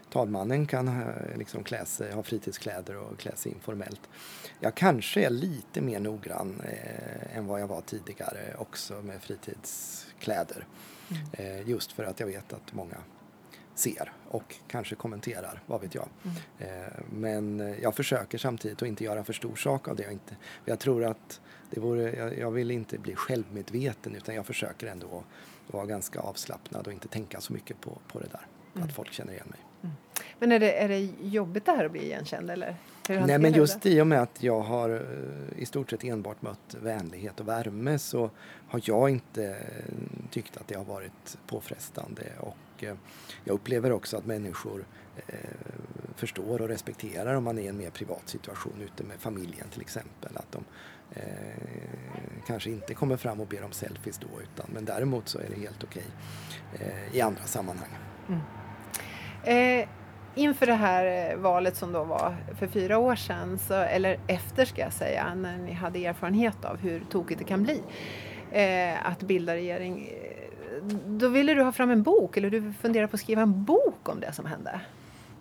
talmannen 0.10 0.66
kan 0.66 0.88
eh, 0.88 1.38
liksom 1.38 1.64
klä 1.64 1.86
sig, 1.86 2.12
ha 2.12 2.24
fritidskläder 2.24 2.98
och 2.98 3.20
klä 3.20 3.36
sig 3.36 3.52
informellt. 3.52 4.10
Jag 4.60 4.76
kanske 4.76 5.26
är 5.26 5.30
lite 5.30 5.82
mer 5.82 6.00
noggrann 6.00 6.62
eh, 6.64 7.38
än 7.38 7.48
vad 7.48 7.62
jag 7.62 7.68
var 7.68 7.82
tidigare 7.82 8.56
också 8.58 9.02
med 9.02 9.22
fritidskläder. 9.22 10.68
Mm. 11.10 11.24
Eh, 11.32 11.70
just 11.70 11.92
för 11.92 12.04
att 12.04 12.20
jag 12.20 12.28
vet 12.28 12.54
att 12.54 12.74
många 12.74 12.98
ser 13.76 14.12
och 14.28 14.56
kanske 14.68 14.96
kommenterar, 14.96 15.62
vad 15.66 15.82
vet 15.82 15.96
jag. 15.96 16.08
Mm. 16.24 16.84
Eh, 16.84 16.94
men 17.10 17.76
jag 17.82 17.96
försöker 17.96 18.38
samtidigt 18.38 18.82
att 18.82 18.88
inte 18.88 19.04
göra 19.04 19.24
för 19.24 19.34
stor 19.34 19.56
sak 19.56 19.88
av 19.88 19.96
det. 19.96 20.04
Jag, 20.04 20.14
inte, 20.14 20.36
jag 20.66 20.80
tror 20.80 21.04
att 21.06 21.42
det 21.70 21.80
vore, 21.80 22.16
jag, 22.16 22.38
jag 22.38 22.52
vill 22.52 22.72
inte 22.72 22.98
bli 22.98 23.16
självmedveten 23.16 24.16
utan 24.16 24.36
jag 24.36 24.46
försöker 24.46 24.88
ändå 24.88 25.24
vara 25.68 25.86
ganska 25.86 26.20
avslappnad 26.20 26.88
och 26.88 26.94
inte 26.94 27.08
tänka 27.08 27.42
så 27.42 27.54
mycket 27.54 27.82
på, 27.82 27.98
på 28.08 28.20
det 28.20 28.28
där. 28.28 28.48
Mm. 28.76 28.88
Att 28.88 28.96
folk 28.96 29.12
känner 29.12 29.34
igen 29.34 29.48
mig. 29.50 29.60
Mm. 29.86 29.96
Men 30.40 30.52
är 30.52 30.60
det, 30.60 30.72
är 30.72 30.90
det 30.90 31.10
jobbigt 31.22 31.66
det 31.66 31.72
här 31.72 31.86
att 31.86 31.92
bli 31.92 32.06
igenkänd 32.06 32.52
eller? 32.52 32.76
Nej 33.10 33.40
men 33.40 33.54
just 33.54 33.82
det? 33.82 33.90
i 33.90 34.02
och 34.02 34.08
med 34.08 34.22
att 34.22 34.44
jag 34.44 34.60
har 34.60 34.90
eh, 34.90 35.62
i 35.62 35.66
stort 35.66 35.90
sett 35.90 36.04
enbart 36.04 36.42
mött 36.42 36.76
vänlighet 36.82 37.40
och 37.40 37.48
värme 37.48 38.00
så 38.00 38.30
har 38.68 38.82
jag 38.84 39.10
inte 39.10 39.46
eh, 39.46 39.94
tyckt 40.32 40.58
att 40.58 40.68
det 40.68 40.76
har 40.76 40.86
varit 40.86 41.38
påfrestande 41.48 42.24
och 42.40 42.84
eh, 42.84 42.96
jag 43.44 43.54
upplever 43.54 43.92
också 43.92 44.18
att 44.18 44.26
människor 44.26 44.86
förstår 46.16 46.62
och 46.62 46.68
respekterar 46.68 47.36
om 47.36 47.44
man 47.44 47.58
är 47.58 47.62
i 47.62 47.68
en 47.68 47.78
mer 47.78 47.90
privat 47.90 48.30
situation 48.30 48.82
ute 48.82 49.04
med 49.04 49.20
familjen 49.20 49.68
till 49.72 49.82
exempel. 49.82 50.38
Att 50.38 50.52
de 50.52 50.64
eh, 51.12 51.24
kanske 52.48 52.70
inte 52.70 52.94
kommer 52.94 53.18
fram 53.18 53.40
och 53.40 53.48
ber 53.48 53.64
om 53.64 53.72
selfies 53.72 54.18
då 54.18 54.42
utan 54.42 54.66
men 54.74 54.86
däremot 54.86 55.28
så 55.28 55.40
är 55.40 55.50
det 55.50 55.62
helt 55.62 55.84
okej 55.84 56.06
eh, 56.80 57.16
i 57.16 57.22
andra 57.22 57.44
sammanhang. 57.44 57.90
Mm. 58.28 58.42
Eh, 59.46 59.88
inför 60.36 60.66
det 60.66 60.74
här 60.74 61.32
eh, 61.32 61.38
valet 61.38 61.78
som 61.78 61.92
då 61.92 62.04
var 62.04 62.36
för 62.60 62.68
fyra 62.68 62.98
år 62.98 63.16
sedan, 63.16 63.60
så, 63.60 63.74
eller 63.74 64.20
efter 64.28 64.66
ska 64.66 64.82
jag 64.82 64.94
säga, 64.94 65.36
när 65.36 65.58
ni 65.58 65.74
hade 65.74 66.06
erfarenhet 66.06 66.66
av 66.66 66.78
hur 66.78 67.00
tokigt 67.10 67.40
det 67.40 67.46
kan 67.46 67.64
bli 67.64 67.82
eh, 68.52 69.08
att 69.10 69.20
bilda 69.20 69.56
regering. 69.56 70.08
Eh, 70.08 70.84
då 71.08 71.30
ville 71.30 71.54
du 71.54 71.64
ha 71.64 71.72
fram 71.72 71.90
en 71.90 72.04
bok, 72.04 72.38
eller 72.38 72.50
du 72.50 72.74
funderade 72.82 73.08
på 73.08 73.16
att 73.16 73.22
skriva 73.22 73.42
en 73.42 73.64
bok 73.64 74.10
om 74.10 74.20
det 74.20 74.34
som 74.34 74.46
hände. 74.46 74.82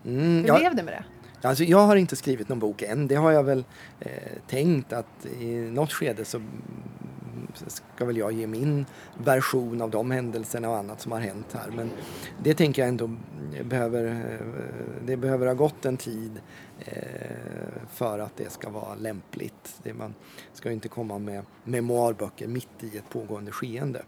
Mm, 0.04 0.36
hur 0.36 0.46
ja, 0.46 0.58
blev 0.58 0.74
det 0.74 0.82
med 0.82 0.94
det? 0.94 1.04
Alltså 1.48 1.64
jag 1.64 1.78
har 1.78 1.96
inte 1.96 2.16
skrivit 2.16 2.48
någon 2.48 2.58
bok 2.58 2.82
än. 2.82 3.08
Det 3.08 3.14
har 3.14 3.32
jag 3.32 3.44
väl 3.44 3.64
eh, 4.00 4.12
tänkt 4.46 4.92
att 4.92 5.26
i 5.40 5.54
något 5.54 5.92
skede 5.92 6.24
så 6.24 6.40
ska 7.66 8.04
väl 8.04 8.16
jag 8.16 8.32
ge 8.32 8.46
min 8.46 8.86
version 9.18 9.82
av 9.82 9.90
de 9.90 10.10
händelserna 10.10 10.70
och 10.70 10.76
annat 10.76 11.00
som 11.00 11.12
har 11.12 11.20
hänt 11.20 11.52
här. 11.52 11.70
Men 11.70 11.90
det 12.42 12.54
tänker 12.54 12.82
jag 12.82 12.88
ändå 12.88 13.10
behöver, 13.64 14.04
eh, 14.06 14.46
det 15.06 15.16
behöver 15.16 15.46
ha 15.46 15.54
gått 15.54 15.84
en 15.84 15.96
tid 15.96 16.40
eh, 16.78 16.94
för 17.90 18.18
att 18.18 18.36
det 18.36 18.50
ska 18.50 18.70
vara 18.70 18.94
lämpligt. 18.94 19.80
man 19.98 20.14
ska 20.52 20.72
inte 20.72 20.88
komma 20.88 21.18
med 21.18 21.44
memoarböcker 21.64 22.48
mitt 22.48 22.84
i 22.84 22.96
ett 22.96 23.10
pågående 23.10 23.52
skeende. 23.52 24.02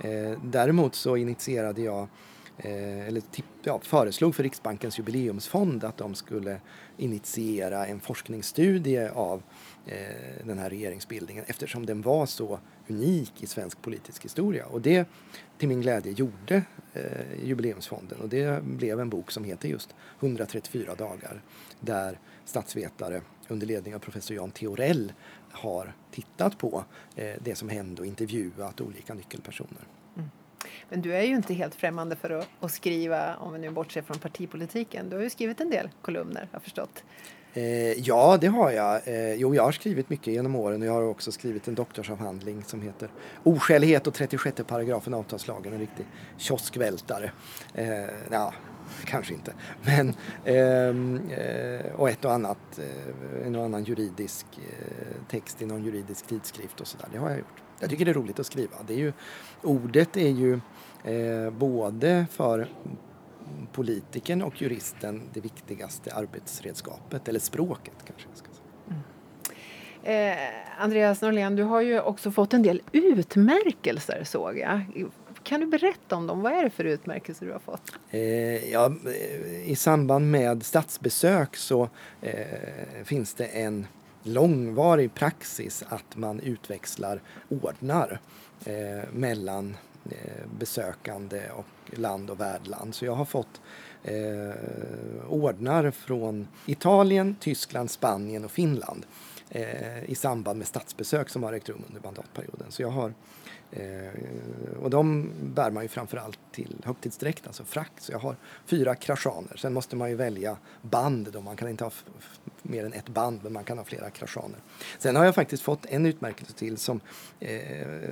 Eh, 0.00 0.38
däremot 0.44 0.94
så 0.94 1.16
initierade 1.16 1.82
jag 1.82 2.08
eller 2.62 3.22
ja, 3.62 3.80
föreslog 3.82 4.34
för 4.34 4.42
Riksbankens 4.42 4.98
jubileumsfond 4.98 5.84
att 5.84 5.96
de 5.96 6.14
skulle 6.14 6.60
initiera 6.96 7.86
en 7.86 8.00
forskningsstudie 8.00 9.08
av 9.08 9.42
eh, 9.86 10.44
den 10.44 10.58
här 10.58 10.70
regeringsbildningen 10.70 11.44
eftersom 11.46 11.86
den 11.86 12.02
var 12.02 12.26
så 12.26 12.60
unik 12.90 13.42
i 13.42 13.46
svensk 13.46 13.82
politisk 13.82 14.24
historia. 14.24 14.66
Och 14.66 14.80
det 14.80 15.08
till 15.58 15.68
min 15.68 15.80
glädje 15.80 16.12
gjorde 16.12 16.62
eh, 16.92 17.44
Jubileumsfonden 17.44 18.20
och 18.20 18.28
det 18.28 18.64
blev 18.64 19.00
en 19.00 19.10
bok 19.10 19.30
som 19.30 19.44
heter 19.44 19.68
just 19.68 19.94
134 20.20 20.94
dagar 20.94 21.42
där 21.80 22.18
statsvetare 22.44 23.20
under 23.48 23.66
ledning 23.66 23.94
av 23.94 23.98
professor 23.98 24.36
Jan 24.36 24.50
Theorell 24.50 25.12
har 25.50 25.92
tittat 26.10 26.58
på 26.58 26.84
eh, 27.16 27.34
det 27.40 27.54
som 27.54 27.68
hände 27.68 28.02
och 28.02 28.06
intervjuat 28.06 28.80
olika 28.80 29.14
nyckelpersoner. 29.14 29.82
Mm. 30.16 30.30
Men 30.88 31.02
du 31.02 31.14
är 31.14 31.22
ju 31.22 31.36
inte 31.36 31.54
helt 31.54 31.74
främmande 31.74 32.16
för 32.16 32.30
att, 32.30 32.48
att, 32.60 32.72
skriva, 32.72 33.36
om 33.36 33.52
vi 33.52 33.58
nu 33.58 33.70
bortser 33.70 34.02
från 34.02 34.18
partipolitiken. 34.18 35.10
Du 35.10 35.16
har 35.16 35.22
ju 35.22 35.30
skrivit 35.30 35.60
en 35.60 35.70
del 35.70 35.90
kolumner, 36.02 36.40
har 36.40 36.48
jag 36.52 36.62
förstått. 36.62 37.04
Eh, 37.54 37.92
ja, 37.92 38.38
det 38.40 38.46
har 38.46 38.70
jag. 38.70 39.08
Eh, 39.08 39.34
jo, 39.34 39.54
jag 39.54 39.62
har 39.62 39.72
skrivit 39.72 40.10
mycket 40.10 40.26
genom 40.26 40.56
åren 40.56 40.82
och 40.82 40.88
jag 40.88 40.92
har 40.92 41.02
också 41.02 41.32
skrivit 41.32 41.68
en 41.68 41.74
doktorsavhandling 41.74 42.64
som 42.64 42.82
heter 42.82 43.08
Oskälighet 43.42 44.06
och 44.06 44.14
36 44.14 44.62
paragrafen 44.66 45.14
avtalslagen, 45.14 45.72
en 45.72 45.80
riktig 45.80 46.06
kioskvältare. 46.36 47.30
Eh, 47.74 48.04
ja, 48.30 48.52
kanske 49.04 49.34
inte. 49.34 49.52
Men, 49.82 50.14
ehm, 50.44 51.20
eh, 51.30 51.92
och 51.94 52.10
ett 52.10 52.24
och 52.24 52.32
annat, 52.32 52.78
eh, 52.78 53.46
en 53.46 53.56
och 53.56 53.64
annan 53.64 53.84
juridisk 53.84 54.46
eh, 54.58 55.28
text 55.30 55.62
i 55.62 55.66
någon 55.66 55.84
juridisk 55.84 56.26
tidskrift 56.26 56.80
och 56.80 56.86
sådär. 56.86 57.08
Det 57.12 57.18
har 57.18 57.28
jag 57.28 57.38
gjort. 57.38 57.62
Jag 57.80 57.90
tycker 57.90 58.04
det 58.04 58.10
är 58.10 58.14
roligt 58.14 58.40
att 58.40 58.46
skriva. 58.46 58.76
Det 58.86 58.92
är 58.92 58.98
ju, 58.98 59.12
ordet 59.62 60.16
är 60.16 60.28
ju 60.28 60.60
eh, 61.04 61.50
både 61.50 62.26
för 62.30 62.68
politikern 63.72 64.42
och 64.42 64.62
juristen 64.62 65.22
det 65.32 65.40
viktigaste 65.40 66.14
arbetsredskapet, 66.14 67.28
eller 67.28 67.40
språket 67.40 67.94
kanske 68.04 68.28
jag 68.28 68.38
ska 68.38 68.46
säga. 68.46 68.60
Eh, 70.02 70.82
Andreas 70.82 71.22
Norlén, 71.22 71.56
du 71.56 71.62
har 71.62 71.80
ju 71.80 72.00
också 72.00 72.30
fått 72.30 72.54
en 72.54 72.62
del 72.62 72.82
utmärkelser 72.92 74.24
såg 74.24 74.58
jag. 74.58 74.80
Kan 75.42 75.60
du 75.60 75.66
berätta 75.66 76.16
om 76.16 76.26
dem? 76.26 76.40
Vad 76.40 76.52
är 76.52 76.64
det 76.64 76.70
för 76.70 76.84
utmärkelser 76.84 77.46
du 77.46 77.52
har 77.52 77.58
fått? 77.58 77.92
Eh, 78.10 78.70
ja, 78.70 78.92
I 79.64 79.76
samband 79.76 80.30
med 80.30 80.62
statsbesök 80.62 81.56
så 81.56 81.88
eh, 82.20 83.04
finns 83.04 83.34
det 83.34 83.44
en 83.44 83.86
långvarig 84.22 85.14
praxis 85.14 85.84
att 85.88 86.16
man 86.16 86.40
utväxlar 86.40 87.20
ordnar 87.48 88.20
eh, 88.64 89.12
mellan 89.12 89.70
eh, 89.70 89.89
Eh, 90.04 90.46
besökande 90.58 91.50
och 91.50 91.98
land 91.98 92.30
och 92.30 92.40
värdland. 92.40 92.94
Så 92.94 93.04
jag 93.04 93.14
har 93.14 93.24
fått 93.24 93.60
eh, 94.02 94.54
ordnar 95.28 95.90
från 95.90 96.48
Italien, 96.66 97.36
Tyskland, 97.40 97.90
Spanien 97.90 98.44
och 98.44 98.50
Finland 98.50 99.06
eh, 99.50 100.04
i 100.04 100.14
samband 100.14 100.58
med 100.58 100.66
statsbesök 100.66 101.28
som 101.28 101.42
har 101.42 101.52
ägt 101.52 101.68
rum 101.68 101.84
under 101.88 102.00
mandatperioden. 102.00 102.66
Så 102.70 102.82
jag 102.82 102.90
har, 102.90 103.14
eh, 103.70 104.10
och 104.82 104.90
de 104.90 105.30
bär 105.42 105.70
man 105.70 105.82
ju 105.82 105.88
framförallt 105.88 106.38
till 106.52 106.76
högtidsdräkt, 106.84 107.46
alltså 107.46 107.64
frack. 107.64 107.92
Så 107.98 108.12
jag 108.12 108.18
har 108.18 108.36
fyra 108.66 108.94
kraschaner. 108.94 109.56
Sen 109.56 109.72
måste 109.72 109.96
man 109.96 110.10
ju 110.10 110.16
välja 110.16 110.56
band 110.82 111.32
då. 111.32 111.40
Man 111.40 111.56
kan 111.56 111.68
inte 111.68 111.84
ha 111.84 111.92
mer 112.62 112.84
än 112.84 112.92
ett 112.92 113.08
band, 113.08 113.40
men 113.42 113.52
man 113.52 113.64
kan 113.64 113.78
ha 113.78 113.84
flera 113.84 114.10
kraschaner. 114.10 114.58
Sen 114.98 115.16
har 115.16 115.24
jag 115.24 115.34
faktiskt 115.34 115.62
fått 115.62 115.86
en 115.86 116.06
utmärkelse 116.06 116.52
till 116.52 116.76
som 116.76 117.00
eh, 117.40 118.10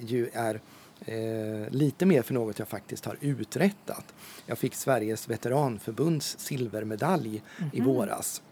ju 0.00 0.30
är 0.32 0.60
eh, 1.06 1.70
lite 1.70 2.06
mer 2.06 2.22
för 2.22 2.34
något 2.34 2.58
jag 2.58 2.68
faktiskt 2.68 3.04
har 3.04 3.16
uträttat. 3.20 4.14
Jag 4.46 4.58
fick 4.58 4.74
Sveriges 4.74 5.28
veteranförbunds 5.28 6.38
silvermedalj 6.38 7.28
mm 7.28 7.42
-hmm. 7.70 7.76
i 7.76 7.80
mhm. 7.80 7.88
våras 7.88 8.42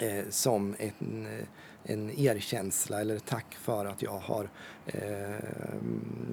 eh, 0.00 0.24
som 0.30 0.76
en, 0.78 1.26
en 1.88 2.10
erkänsla 2.18 3.00
eller 3.00 3.18
tack 3.18 3.54
för 3.54 3.86
att 3.86 4.02
jag 4.02 4.18
har 4.18 4.48
eh, 4.86 5.36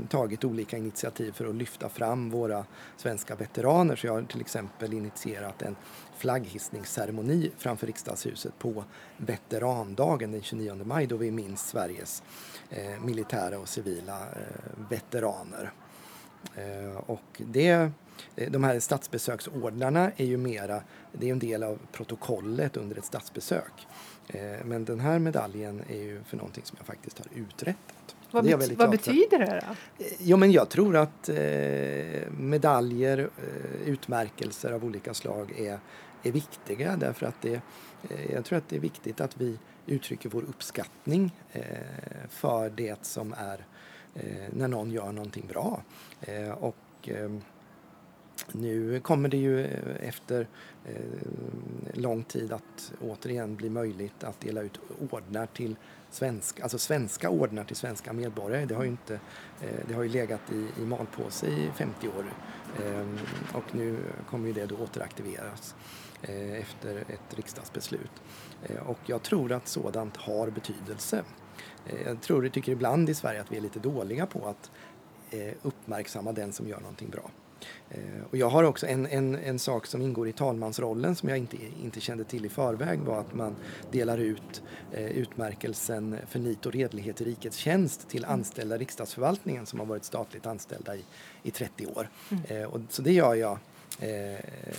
tagit 0.10 0.44
olika 0.44 0.78
initiativ 0.78 1.32
för 1.32 1.46
att 1.46 1.56
lyfta 1.56 1.90
fram 1.90 2.30
våra 2.30 2.66
svenska 2.98 3.36
veteraner. 3.36 3.96
Så 3.96 4.08
jag 4.08 4.14
har 4.14 4.22
till 4.22 4.42
exempel 4.42 4.94
initierat 4.94 5.62
en 5.62 5.76
flagghissningsceremoni 6.18 7.52
framför 7.58 7.88
riksdagshuset 7.88 8.60
på 8.60 8.84
veterandagen 9.18 10.32
den 10.32 10.42
29 10.42 10.84
maj 10.86 11.08
då 11.08 11.18
vi 11.18 11.32
minns 11.32 11.68
Sveriges 11.70 12.24
eh, 12.70 13.02
militära 13.06 13.60
och 13.60 13.68
civila 13.70 14.20
eh, 14.22 14.86
veteraner. 14.90 15.72
Eh, 16.56 16.98
och 16.98 17.22
det, 17.38 17.92
eh, 18.36 18.52
de 18.52 18.64
här 18.64 18.80
statsbesöksordnarna 18.80 20.12
är 20.18 20.26
ju 20.26 20.38
mera, 20.38 20.82
det 21.12 21.28
är 21.28 21.32
en 21.32 21.40
del 21.40 21.64
av 21.64 21.80
protokollet 21.92 22.78
under 22.78 22.98
ett 22.98 23.06
statsbesök. 23.06 23.88
Men 24.64 24.86
den 24.86 25.00
här 25.00 25.20
medaljen 25.20 25.82
är 25.90 25.98
ju 25.98 26.24
för 26.24 26.38
någonting 26.38 26.64
som 26.66 26.76
jag 26.80 26.86
faktiskt 26.88 27.18
har 27.20 27.28
uträttat. 27.36 28.16
Vad, 28.32 28.46
Det 28.46 28.58
bet- 28.58 28.78
vad 28.78 28.90
betyder 28.92 29.40
det 29.40 29.64
då? 29.68 30.06
Jo, 30.20 30.38
men 30.38 30.52
jag 30.52 30.70
tror 30.70 30.96
att 30.96 31.30
eh, 31.30 31.36
medaljer, 32.38 33.18
eh, 33.18 33.88
utmärkelser 33.90 34.72
av 34.72 34.86
olika 34.86 35.14
slag 35.14 35.52
är, 35.60 35.80
är 36.24 36.32
viktiga 36.32 36.96
därför 36.98 37.26
att 37.26 37.42
det, 37.42 37.62
eh, 38.10 38.32
jag 38.34 38.46
tror 38.46 38.58
att 38.58 38.70
det 38.70 38.76
är 38.76 38.80
viktigt 38.80 39.22
att 39.22 39.42
vi 39.42 39.58
uttrycker 39.86 40.30
vår 40.30 40.42
uppskattning 40.42 41.36
eh, 41.52 41.64
för 42.30 42.70
det 42.70 43.06
som 43.06 43.34
är 43.34 43.66
eh, 44.16 44.48
när 44.52 44.68
någon 44.68 44.92
gör 44.92 45.12
någonting 45.12 45.48
bra. 45.48 45.84
Eh, 46.22 46.50
och 46.50 46.76
eh, 47.04 47.32
nu 48.52 49.00
kommer 49.00 49.30
det 49.30 49.38
ju 49.38 49.66
efter 50.02 50.48
eh, 50.86 50.96
lång 51.94 52.24
tid 52.24 52.54
att 52.54 52.94
återigen 53.02 53.56
bli 53.56 53.70
möjligt 53.70 54.24
att 54.24 54.40
dela 54.40 54.62
ut 54.62 54.80
ordnar 55.12 55.46
till 55.46 55.76
svenska, 56.12 56.64
alltså 56.64 56.78
svenska 56.78 57.30
ordnar 57.30 57.64
till 57.64 57.76
svenska 57.76 58.14
medborgare. 58.14 58.66
Det 58.66 58.76
har 58.76 58.84
ju, 58.84 58.90
inte, 58.90 59.14
eh, 59.62 59.88
det 59.88 59.94
har 59.94 60.04
ju 60.04 60.10
legat 60.10 60.52
i, 60.52 60.82
i 60.82 60.86
malpåse 60.86 61.48
i 61.48 61.70
50 61.76 62.08
år 62.08 62.34
eh, 62.84 63.08
och 63.54 63.76
nu 63.76 63.98
kommer 64.30 64.48
ju 64.48 64.54
det 64.54 64.66
då 64.66 64.76
återaktiveras 64.76 65.76
eh, 65.76 66.03
efter 66.32 66.96
ett 66.98 67.38
riksdagsbeslut. 67.38 68.12
Eh, 68.64 68.90
och 68.90 69.00
jag 69.06 69.24
tror 69.24 69.52
att 69.52 69.68
sådant 69.68 70.18
har 70.18 70.50
betydelse. 70.50 71.24
Eh, 71.86 72.02
jag 72.06 72.22
tror, 72.22 72.44
jag 72.46 72.54
tycker 72.54 72.72
ibland 72.72 73.10
i 73.10 73.14
Sverige 73.14 73.42
att 73.42 73.52
vi 73.52 73.58
är 73.58 73.62
lite 73.62 73.80
dåliga 73.80 74.26
på 74.26 74.48
att 74.48 74.72
eh, 75.32 75.54
uppmärksamma 75.62 76.32
den 76.32 76.54
som 76.54 76.68
gör 76.68 76.80
någonting 76.80 77.10
bra. 77.10 77.32
Eh, 77.90 78.00
Och 78.32 78.38
jag 78.38 78.50
har 78.50 78.64
också 78.64 78.88
en, 78.88 79.06
en, 79.08 79.36
en 79.36 79.60
sak 79.60 79.86
som 79.86 80.02
ingår 80.02 80.28
i 80.28 80.32
talmansrollen 80.34 81.16
som 81.16 81.30
jag 81.30 81.38
inte, 81.38 81.58
inte 81.84 82.02
kände 82.02 82.24
till 82.24 82.46
i 82.46 82.50
förväg 82.50 83.00
var 83.00 83.20
att 83.20 83.34
man 83.34 83.56
delar 83.92 84.18
ut 84.18 84.64
eh, 84.92 85.06
utmärkelsen 85.06 86.18
för 86.28 86.40
nit 86.40 86.66
och 86.66 86.72
redlighet 86.74 87.22
i 87.22 87.26
rikets 87.26 87.58
tjänst 87.58 88.10
till 88.10 88.26
anställda 88.26 88.76
i 88.76 88.80
riksdagsförvaltningen 88.80 89.66
som 89.66 89.80
har 89.80 89.86
varit 89.88 90.04
statligt 90.04 90.46
anställda 90.46 90.96
i, 90.96 91.04
i 91.44 91.52
30 91.52 91.86
år. 91.88 92.10
Eh, 92.48 92.64
och, 92.64 92.80
så 92.90 93.02
det 93.02 93.12
gör 93.12 93.36
jag 93.36 93.52
eh, 93.52 93.58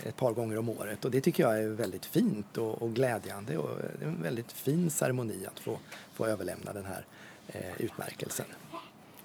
ett 0.03 0.15
par 0.15 0.33
gånger 0.33 0.57
om 0.57 0.69
året 0.69 1.05
och 1.05 1.11
det 1.11 1.21
tycker 1.21 1.43
jag 1.43 1.59
är 1.59 1.67
väldigt 1.67 2.05
fint 2.05 2.57
och, 2.57 2.81
och 2.81 2.93
glädjande 2.93 3.57
och 3.57 3.69
det 3.99 4.05
är 4.05 4.09
en 4.09 4.21
väldigt 4.21 4.51
fin 4.51 4.89
ceremoni 4.89 5.45
att 5.47 5.59
få, 5.59 5.79
få 6.13 6.25
överlämna 6.25 6.73
den 6.73 6.85
här 6.85 7.05
eh, 7.47 7.81
utmärkelsen. 7.81 8.45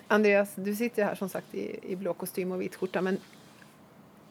Andreas, 0.08 0.48
du 0.54 0.76
sitter 0.76 1.04
här 1.04 1.14
som 1.14 1.28
sagt 1.28 1.54
i, 1.54 1.92
i 1.92 1.96
blå 1.96 2.14
kostym 2.14 2.52
och 2.52 2.62
vit 2.62 2.74
skjorta 2.74 3.00
men 3.00 3.18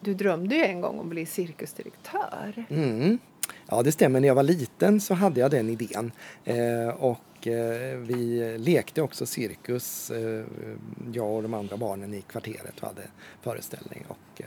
du 0.02 0.14
drömde 0.14 0.56
ju 0.56 0.64
en 0.64 0.82
gång 0.82 1.00
om 1.00 1.06
att 1.06 1.10
bli 1.10 1.26
cirkusdirektör. 1.26 2.66
Mm. 2.70 3.20
Ja, 3.68 3.84
det 3.84 3.92
stämmer. 3.92 4.20
När 4.20 4.28
jag 4.28 4.36
var 4.36 4.44
liten 4.44 5.02
så 5.02 5.14
hade 5.14 5.40
jag 5.40 5.52
den 5.52 5.70
idén. 5.70 6.12
Eh, 6.44 6.88
och 6.88 7.20
eh, 7.48 7.98
vi 7.98 8.56
lekte 8.58 9.02
också 9.02 9.26
cirkus, 9.26 10.12
eh, 10.12 10.46
jag 11.14 11.30
och 11.36 11.42
de 11.44 11.54
andra 11.54 11.78
barnen 11.78 12.14
i 12.14 12.22
kvarteret 12.22 12.80
och 12.80 12.88
hade 12.88 13.02
föreställning. 13.42 14.06
Och, 14.08 14.42
eh, 14.42 14.46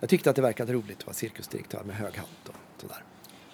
jag 0.00 0.08
tyckte 0.10 0.30
att 0.30 0.36
det 0.36 0.42
verkade 0.42 0.72
roligt 0.72 0.98
att 0.98 1.06
vara 1.06 1.14
cirkusdirektör 1.14 1.82
med 1.84 1.96
hög 1.96 2.16
hatt 2.16 2.48
och 2.48 2.54
sådär. 2.80 3.02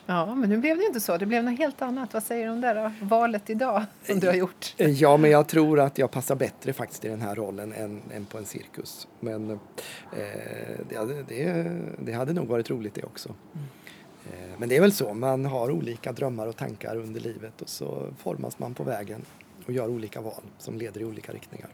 Ja, 0.06 0.34
men 0.34 0.50
nu 0.50 0.58
blev 0.58 0.76
det 0.78 0.84
inte 0.84 1.00
så. 1.00 1.16
Det 1.16 1.26
blev 1.26 1.44
något 1.44 1.58
helt 1.58 1.82
annat. 1.82 2.12
Vad 2.14 2.22
säger 2.22 2.46
du 2.46 2.52
om 2.52 2.60
det 2.60 2.74
då? 2.74 2.92
Valet 3.06 3.50
idag 3.50 3.84
som 4.06 4.20
du 4.20 4.26
har 4.26 4.34
gjort. 4.34 4.74
Ja, 4.76 5.16
men 5.16 5.30
jag 5.30 5.48
tror 5.48 5.80
att 5.80 5.98
jag 5.98 6.10
passar 6.10 6.36
bättre 6.36 6.72
faktiskt 6.72 7.04
i 7.04 7.08
den 7.08 7.20
här 7.20 7.34
rollen 7.34 7.72
än, 7.72 8.02
än 8.14 8.24
på 8.24 8.38
en 8.38 8.44
cirkus. 8.44 9.08
Men 9.20 9.50
eh, 9.50 9.58
det, 10.88 10.96
hade- 10.96 11.22
det, 11.22 11.72
det 11.98 12.12
hade 12.12 12.32
nog 12.32 12.46
varit 12.48 12.70
roligt 12.70 12.94
det 12.94 13.02
också. 13.04 13.28
Eh, 13.28 13.60
men 14.58 14.68
det 14.68 14.76
är 14.76 14.80
väl 14.80 14.92
så, 14.92 15.14
man 15.14 15.44
har 15.44 15.70
olika 15.70 16.12
drömmar 16.12 16.46
och 16.46 16.56
tankar 16.56 16.96
under 16.96 17.20
livet 17.20 17.62
och 17.62 17.68
så 17.68 18.06
formas 18.18 18.58
man 18.58 18.74
på 18.74 18.84
vägen 18.84 19.22
och 19.66 19.72
gör 19.72 19.88
olika 19.88 20.20
val 20.20 20.42
som 20.58 20.78
leder 20.78 21.00
i 21.00 21.04
olika 21.04 21.32
riktningar. 21.32 21.70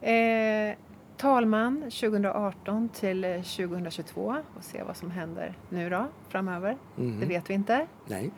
Eh, 0.00 0.76
talman 1.16 1.80
2018 1.80 2.88
till 2.88 3.24
eh, 3.24 3.34
2022 3.34 4.36
och 4.56 4.64
se 4.64 4.82
vad 4.82 4.96
som 4.96 5.10
händer 5.10 5.58
nu 5.68 5.90
då 5.90 6.06
framöver. 6.28 6.76
Mhm. 6.96 7.20
Det 7.20 7.26
vet 7.26 7.50
vi 7.50 7.54
inte. 7.54 7.86
Nej, 8.06 8.30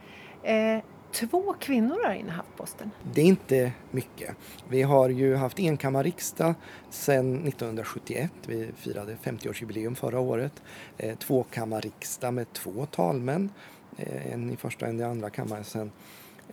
Eh, 0.43 0.83
två 1.21 1.55
kvinnor 1.61 2.05
har 2.05 2.15
innehaft 2.15 2.57
posten. 2.57 2.91
det 3.13 3.21
är 3.21 3.25
inte 3.25 3.73
mycket. 3.91 4.37
Vi 4.69 4.83
har 4.83 5.09
ju 5.09 5.35
haft 5.35 5.59
enkammarriksdag 5.59 6.55
sedan 6.91 7.35
1971. 7.35 8.31
Vi 8.47 8.71
firade 8.77 9.17
50-årsjubileum 9.23 9.95
förra 9.95 10.21
året. 10.21 10.63
Eh, 10.99 11.19
tvåkammarriksdag 11.19 12.35
med 12.35 12.53
två 12.53 12.87
talmän. 12.87 13.51
Eh, 13.97 14.33
en 14.33 14.51
i 14.51 14.57
första 14.57 14.85
och 14.85 14.91
en 14.91 15.01
i 15.01 15.03
andra 15.03 15.31
kammaren 15.31 15.65
sedan 15.65 15.91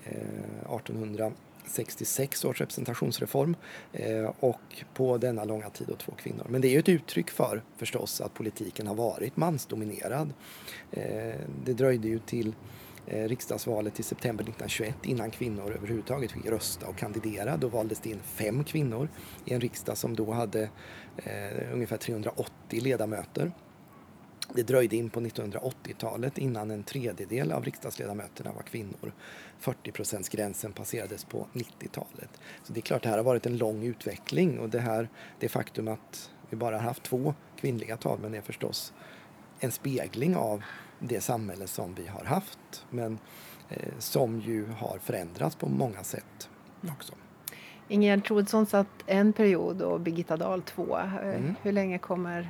eh, 0.04 0.76
1866 0.76 2.46
års 2.46 2.62
representationsreform. 2.62 3.56
Eh, 3.94 4.32
och 4.40 4.84
på 4.94 5.18
denna 5.18 5.44
långa 5.44 5.70
tid 5.70 5.90
och 5.90 6.00
två 6.00 6.12
kvinnor. 6.12 6.46
Men 6.50 6.62
det 6.62 6.68
är 6.68 6.72
ju 6.72 6.80
ett 6.80 6.90
uttryck 6.90 7.30
för 7.30 7.64
förstås 7.78 8.22
att 8.22 8.34
politiken 8.34 8.88
har 8.88 8.96
varit 8.96 9.38
mansdominerad. 9.38 10.34
Eh, 10.92 11.36
det 11.66 11.74
dröjde 11.74 12.08
ju 12.08 12.20
till 12.20 12.54
Eh, 13.08 13.28
riksdagsvalet 13.28 14.00
i 14.00 14.04
september 14.04 14.44
1921 14.44 14.96
innan 15.04 15.32
kvinnor 15.32 15.72
överhuvudtaget 15.72 16.32
fick 16.32 16.46
rösta 16.46 16.88
och 16.88 16.98
kandidera. 16.98 17.58
Då 17.58 17.68
valdes 17.68 18.00
det 18.00 18.10
in 18.10 18.20
fem 18.24 18.64
kvinnor 18.64 19.10
i 19.46 19.54
en 19.54 19.62
riksdag 19.62 19.98
som 19.98 20.16
då 20.16 20.32
hade 20.32 20.70
eh, 21.18 21.74
ungefär 21.74 21.98
380 21.98 22.82
ledamöter. 22.82 23.52
Det 24.56 24.64
dröjde 24.64 24.96
in 24.96 25.10
på 25.10 25.20
1980-talet 25.20 26.38
innan 26.38 26.72
en 26.72 26.84
tredjedel 26.84 27.52
av 27.52 27.64
riksdagsledamöterna 27.64 28.52
var 28.54 28.62
kvinnor. 28.62 29.14
40-procentsgränsen 29.62 30.74
passerades 30.74 31.26
på 31.26 31.48
90-talet. 31.54 32.30
Så 32.64 32.74
det 32.74 32.80
är 32.80 32.82
klart, 32.82 33.04
det 33.04 33.10
här 33.10 33.18
har 33.18 33.24
varit 33.24 33.46
en 33.46 33.58
lång 33.58 33.84
utveckling 33.84 34.60
och 34.60 34.70
det 34.70 34.80
här, 34.80 35.10
det 35.40 35.50
faktum 35.50 35.88
att 35.88 36.32
vi 36.50 36.58
bara 36.58 36.76
har 36.76 36.84
haft 36.84 37.04
två 37.04 37.34
kvinnliga 37.56 37.98
talmän 37.98 38.34
är 38.34 38.42
förstås 38.42 38.94
en 39.60 39.72
spegling 39.72 40.36
av 40.36 40.64
det 41.08 41.22
samhälle 41.22 41.68
som 41.68 41.94
vi 41.94 42.08
har 42.08 42.26
haft 42.26 42.86
men 42.90 43.20
eh, 43.70 43.94
som 44.00 44.40
ju 44.40 44.66
har 44.68 44.98
förändrats 45.04 45.56
på 45.56 45.70
många 45.70 46.04
sätt 46.04 46.50
också. 46.98 47.14
Ingegerd 47.88 48.26
Troedsson 48.28 48.66
satt 48.66 48.88
en 49.06 49.34
period 49.34 49.82
och 49.82 50.00
Birgitta 50.00 50.38
Dahl 50.38 50.62
två. 50.62 50.98
Eh, 50.98 51.14
Mm. 51.24 51.56
Hur 51.62 51.72
länge 51.72 51.98
kommer 51.98 52.50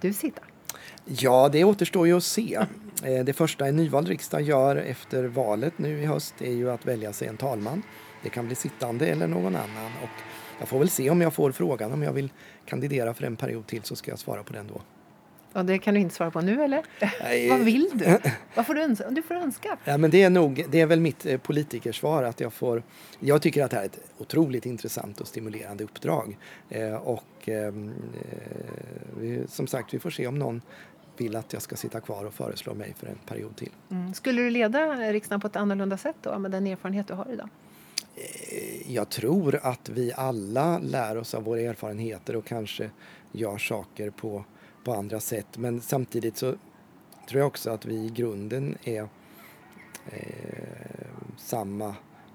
du 0.00 0.12
sitta? 0.12 0.42
Ja, 1.04 1.48
det 1.52 1.64
återstår 1.64 2.06
ju 2.06 2.16
att 2.16 2.24
se. 2.24 2.58
Eh, 3.04 3.24
Det 3.24 3.32
första 3.32 3.66
en 3.66 3.76
nyvald 3.76 4.08
riksdag 4.08 4.42
gör 4.42 4.76
efter 4.76 5.24
valet 5.24 5.78
nu 5.78 6.02
i 6.02 6.06
höst 6.06 6.34
är 6.42 6.52
ju 6.52 6.70
att 6.70 6.86
välja 6.86 7.12
sig 7.12 7.28
en 7.28 7.36
talman. 7.36 7.82
Det 8.22 8.28
kan 8.28 8.46
bli 8.46 8.54
sittande 8.54 9.06
eller 9.06 9.26
någon 9.26 9.56
annan. 9.56 9.92
Och 10.02 10.08
jag 10.58 10.68
får 10.68 10.78
väl 10.78 10.90
se 10.90 11.10
om 11.10 11.20
jag 11.20 11.34
får 11.34 11.52
frågan 11.52 11.92
om 11.92 12.02
jag 12.02 12.12
vill 12.12 12.32
kandidera 12.66 13.14
för 13.14 13.24
en 13.24 13.36
period 13.36 13.66
till 13.66 13.82
så 13.82 13.96
ska 13.96 14.10
jag 14.10 14.18
svara 14.18 14.42
på 14.42 14.52
den 14.52 14.66
då. 14.66 14.80
Och 15.52 15.64
det 15.64 15.78
kan 15.78 15.94
du 15.94 16.00
inte 16.00 16.14
svara 16.14 16.30
på 16.30 16.40
nu 16.40 16.62
eller? 16.62 16.82
Nej. 17.22 17.48
Vad 17.48 17.60
vill 17.60 17.90
du? 17.94 18.18
Vad 18.54 18.66
får 18.66 18.74
du 18.74 18.82
önska? 18.82 19.10
Du 19.10 19.22
får 19.22 19.34
önska. 19.34 19.76
Ja, 19.84 19.98
men 19.98 20.10
det 20.10 20.22
är 20.22 20.30
nog, 20.30 20.64
det 20.70 20.80
är 20.80 20.86
väl 20.86 21.00
mitt 21.00 21.26
eh, 21.26 21.38
politikersvar 21.38 22.22
att 22.22 22.40
jag 22.40 22.52
får, 22.52 22.82
jag 23.20 23.42
tycker 23.42 23.64
att 23.64 23.70
det 23.70 23.76
här 23.76 23.84
är 23.84 23.86
ett 23.88 24.00
otroligt 24.18 24.66
intressant 24.66 25.20
och 25.20 25.26
stimulerande 25.28 25.84
uppdrag. 25.84 26.36
Eh, 26.68 26.94
och 26.94 27.24
ehm, 27.48 27.92
eh, 28.14 29.20
vi, 29.20 29.42
som 29.48 29.66
sagt, 29.66 29.94
vi 29.94 29.98
får 29.98 30.10
se 30.10 30.26
om 30.26 30.38
någon 30.38 30.62
vill 31.16 31.36
att 31.36 31.52
jag 31.52 31.62
ska 31.62 31.76
sitta 31.76 32.00
kvar 32.00 32.24
och 32.24 32.34
föreslå 32.34 32.74
mig 32.74 32.94
för 32.98 33.06
en 33.06 33.18
period 33.26 33.56
till. 33.56 33.70
Mm. 33.90 34.14
Skulle 34.14 34.42
du 34.42 34.50
leda 34.50 34.86
riksdagen 35.12 35.40
på 35.40 35.46
ett 35.46 35.56
annorlunda 35.56 35.96
sätt 35.96 36.16
då 36.22 36.38
med 36.38 36.50
den 36.50 36.66
erfarenhet 36.66 37.08
du 37.08 37.14
har 37.14 37.32
idag? 37.32 37.48
Eh, 38.16 38.92
Jag 38.92 39.08
tror 39.08 39.60
att 39.62 39.88
vi 39.88 40.12
alla 40.16 40.78
lär 40.78 41.16
oss 41.18 41.34
av 41.34 41.42
våra 41.44 41.60
erfarenheter 41.60 42.36
och 42.36 42.44
kanske 42.44 42.90
gör 43.32 43.58
saker 43.58 44.10
på, 44.10 44.44
på 44.88 44.94
andra 44.94 45.20
sätt. 45.20 45.58
Men 45.58 45.80
samtidigt 45.80 46.36
så 46.36 46.54
tror 47.28 47.40
jag 47.40 47.46
också 47.46 47.70
att 47.70 47.86
vi 47.86 47.94
i 47.94 48.10
grunden 48.10 48.76
är 48.84 49.08
eh, 50.10 50.18
samma 51.36 51.94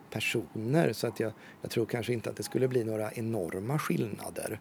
personer. 0.10 0.94
Så 0.94 1.08
att 1.08 1.20
jag, 1.20 1.32
jag 1.62 1.72
tror 1.72 1.86
kanske 1.86 2.14
inte 2.14 2.30
att 2.30 2.36
det 2.36 2.44
skulle 2.44 2.68
bli 2.68 2.84
några 2.84 3.12
enorma 3.12 3.80
skillnader. 3.80 4.60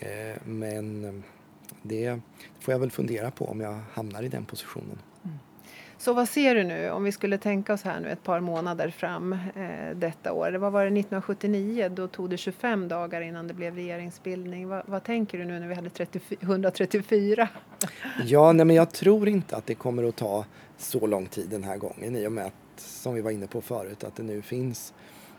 Eh, 0.00 0.42
men 0.44 1.22
det 1.82 2.20
får 2.60 2.72
jag 2.72 2.78
väl 2.78 2.90
fundera 2.90 3.30
på 3.30 3.44
om 3.44 3.60
jag 3.60 3.80
hamnar 3.92 4.22
i 4.22 4.28
den 4.28 4.44
positionen. 4.44 4.98
Så 6.00 6.12
vad 6.12 6.28
ser 6.28 6.54
du 6.54 6.64
nu 6.64 6.90
om 6.90 7.04
vi 7.04 7.12
skulle 7.12 7.38
tänka 7.38 7.72
oss 7.72 7.82
här 7.82 8.00
nu 8.00 8.10
ett 8.10 8.22
par 8.22 8.40
månader 8.40 8.90
fram 8.90 9.32
eh, 9.32 9.96
detta 9.96 10.32
år? 10.32 10.52
Vad 10.52 10.72
var 10.72 10.80
det 10.80 10.86
1979? 10.86 11.88
Då 11.88 12.08
tog 12.08 12.30
det 12.30 12.36
25 12.36 12.88
dagar 12.88 13.20
innan 13.20 13.48
det 13.48 13.54
blev 13.54 13.74
regeringsbildning. 13.74 14.68
Vad, 14.68 14.82
vad 14.86 15.04
tänker 15.04 15.38
du 15.38 15.44
nu 15.44 15.60
när 15.60 15.68
vi 15.68 15.74
hade 15.74 15.90
30, 15.90 16.20
134? 16.40 17.48
Ja, 18.24 18.52
nej, 18.52 18.66
men 18.66 18.76
jag 18.76 18.90
tror 18.90 19.28
inte 19.28 19.56
att 19.56 19.66
det 19.66 19.74
kommer 19.74 20.04
att 20.04 20.16
ta 20.16 20.44
så 20.76 21.06
lång 21.06 21.26
tid 21.26 21.48
den 21.50 21.64
här 21.64 21.76
gången 21.76 22.16
i 22.16 22.26
och 22.26 22.32
med 22.32 22.46
att, 22.46 22.80
som 22.80 23.14
vi 23.14 23.20
var 23.20 23.30
inne 23.30 23.46
på 23.46 23.60
förut, 23.60 24.04
att 24.04 24.16
det 24.16 24.22
nu 24.22 24.42
finns 24.42 24.94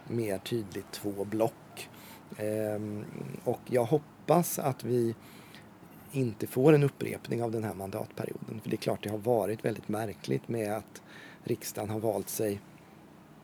mer 0.08 0.38
tydligt 0.38 0.92
två 0.92 1.26
block. 1.26 1.90
Eh, 2.38 2.82
och 3.44 3.62
jag 3.66 3.84
hoppas 3.84 4.60
att 4.60 4.84
vi 4.84 5.16
inte 6.12 6.48
får 6.48 6.74
en 6.74 6.84
upprepning 6.84 7.44
av 7.44 7.52
den 7.52 7.64
här 7.64 7.74
mandatperioden. 7.74 8.60
För 8.64 8.70
det 8.70 8.76
är 8.76 8.78
klart 8.78 9.04
det 9.04 9.10
har 9.10 9.18
varit 9.18 9.66
väldigt 9.66 9.88
märkligt 9.88 10.48
med 10.48 10.78
att 10.78 11.02
riksdagen 11.44 11.90
har 11.90 12.00
valt 12.00 12.30
sig 12.30 12.60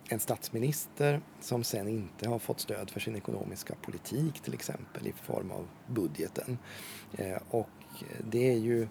en 0.09 0.19
statsminister 0.19 1.21
som 1.41 1.63
sen 1.63 1.87
inte 1.87 2.29
har 2.29 2.39
fått 2.39 2.59
stöd 2.59 2.89
för 2.89 2.99
sin 2.99 3.15
ekonomiska 3.15 3.75
politik 3.81 4.39
till 4.39 4.53
exempel 4.53 5.07
i 5.07 5.11
form 5.11 5.51
av 5.51 5.67
budgeten. 5.87 6.57
Eh, 7.17 7.37
och 7.49 7.69
det 8.31 8.51
är 8.51 8.57
ju, 8.57 8.87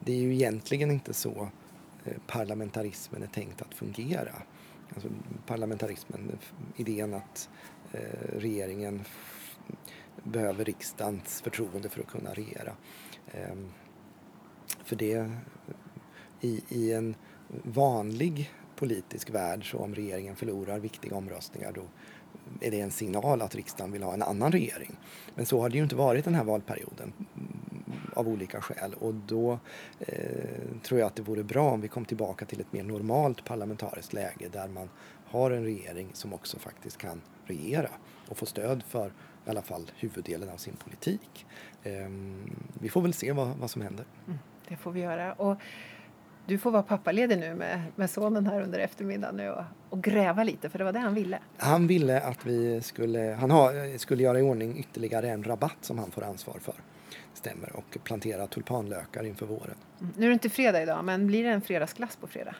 det 0.00 0.12
är 0.12 0.18
ju 0.18 0.34
egentligen 0.34 0.90
inte 0.90 1.14
så 1.14 1.48
eh, 2.04 2.16
parlamentarismen 2.26 3.22
är 3.22 3.26
tänkt 3.26 3.62
att 3.62 3.74
fungera. 3.74 4.42
Alltså 4.94 5.08
parlamentarismen, 5.46 6.38
idén 6.76 7.14
att 7.14 7.48
eh, 7.92 8.38
regeringen 8.38 9.04
behöver 10.22 10.64
riksdagens 10.64 11.42
förtroende 11.42 11.88
för 11.88 12.00
att 12.00 12.06
kunna 12.06 12.30
regera. 12.30 12.72
Ehm, 13.32 13.72
för 14.84 14.96
det, 14.96 15.30
i, 16.40 16.62
i 16.68 16.92
en 16.92 17.14
vanlig 17.62 18.50
politisk 18.76 19.30
värld 19.30 19.70
så 19.70 19.78
om 19.78 19.94
regeringen 19.94 20.36
förlorar 20.36 20.78
viktiga 20.78 21.16
omröstningar 21.16 21.72
då 21.72 21.82
är 22.60 22.70
det 22.70 22.80
en 22.80 22.90
signal 22.90 23.42
att 23.42 23.54
riksdagen 23.54 23.92
vill 23.92 24.02
ha 24.02 24.14
en 24.14 24.22
annan 24.22 24.52
regering. 24.52 24.96
Men 25.34 25.46
så 25.46 25.60
har 25.60 25.68
det 25.68 25.76
ju 25.76 25.82
inte 25.82 25.96
varit 25.96 26.24
den 26.24 26.34
här 26.34 26.44
valperioden 26.44 27.12
mm, 27.18 27.48
av 28.14 28.28
olika 28.28 28.60
skäl 28.60 28.94
och 28.94 29.14
då 29.14 29.58
eh, 29.98 30.80
tror 30.82 31.00
jag 31.00 31.06
att 31.06 31.16
det 31.16 31.22
vore 31.22 31.42
bra 31.42 31.70
om 31.70 31.80
vi 31.80 31.88
kom 31.88 32.04
tillbaka 32.04 32.44
till 32.44 32.60
ett 32.60 32.72
mer 32.72 32.82
normalt 32.82 33.44
parlamentariskt 33.44 34.12
läge 34.12 34.48
där 34.52 34.68
man 34.68 34.88
har 35.26 35.50
en 35.50 35.64
regering 35.64 36.08
som 36.12 36.34
också 36.34 36.58
faktiskt 36.58 36.98
kan 36.98 37.20
regera 37.44 37.90
och 38.28 38.36
få 38.36 38.46
stöd 38.46 38.82
för 38.82 39.12
i 39.46 39.50
alla 39.50 39.62
fall 39.62 39.90
huvuddelen 39.96 40.48
av 40.48 40.56
sin 40.56 40.76
politik. 40.76 41.46
Eh, 41.82 41.92
vi 42.80 42.88
får 42.88 43.02
väl 43.02 43.14
se 43.14 43.32
vad, 43.32 43.56
vad 43.56 43.70
som 43.70 43.82
händer. 43.82 44.04
Mm, 44.26 44.38
det 44.68 44.76
får 44.76 44.92
vi 44.92 45.00
göra. 45.00 45.32
Och 45.32 45.58
du 46.46 46.58
får 46.58 46.70
vara 46.70 46.82
pappaledig 46.82 47.38
nu 47.38 47.54
med, 47.54 47.82
med 47.96 48.10
sonen 48.10 48.46
här 48.46 48.60
under 48.60 48.78
eftermiddagen 48.78 49.36
nu 49.36 49.50
och, 49.50 49.64
och, 49.88 50.02
gräva 50.02 50.44
lite, 50.44 50.70
för 50.70 50.78
det 50.78 50.84
var 50.84 50.92
det 50.92 50.98
han 50.98 51.14
ville. 51.14 51.38
Han 51.56 51.86
ville 51.86 52.20
att 52.20 52.46
vi 52.46 52.80
skulle, 52.82 53.36
han 53.40 53.50
har, 53.50 53.98
skulle 53.98 54.22
göra 54.22 54.38
i 54.38 54.42
ordning 54.42 54.78
ytterligare 54.78 55.30
en 55.30 55.44
rabatt 55.44 55.76
som 55.80 55.98
han 55.98 56.10
får 56.10 56.24
ansvar 56.24 56.58
för. 56.60 56.74
Stämmer, 57.34 57.76
och 57.76 57.98
plantera 58.04 58.46
tulpanlökar 58.46 59.24
inför 59.24 59.46
våren. 59.46 59.76
Mm. 60.00 60.12
Nu 60.16 60.24
är 60.24 60.28
det 60.28 60.32
inte 60.32 60.50
fredag 60.50 60.82
idag, 60.82 61.04
men 61.04 61.26
blir 61.26 61.44
det 61.44 61.50
en 61.50 61.60
fredagsglass 61.60 62.16
på 62.16 62.26
fredag? 62.26 62.54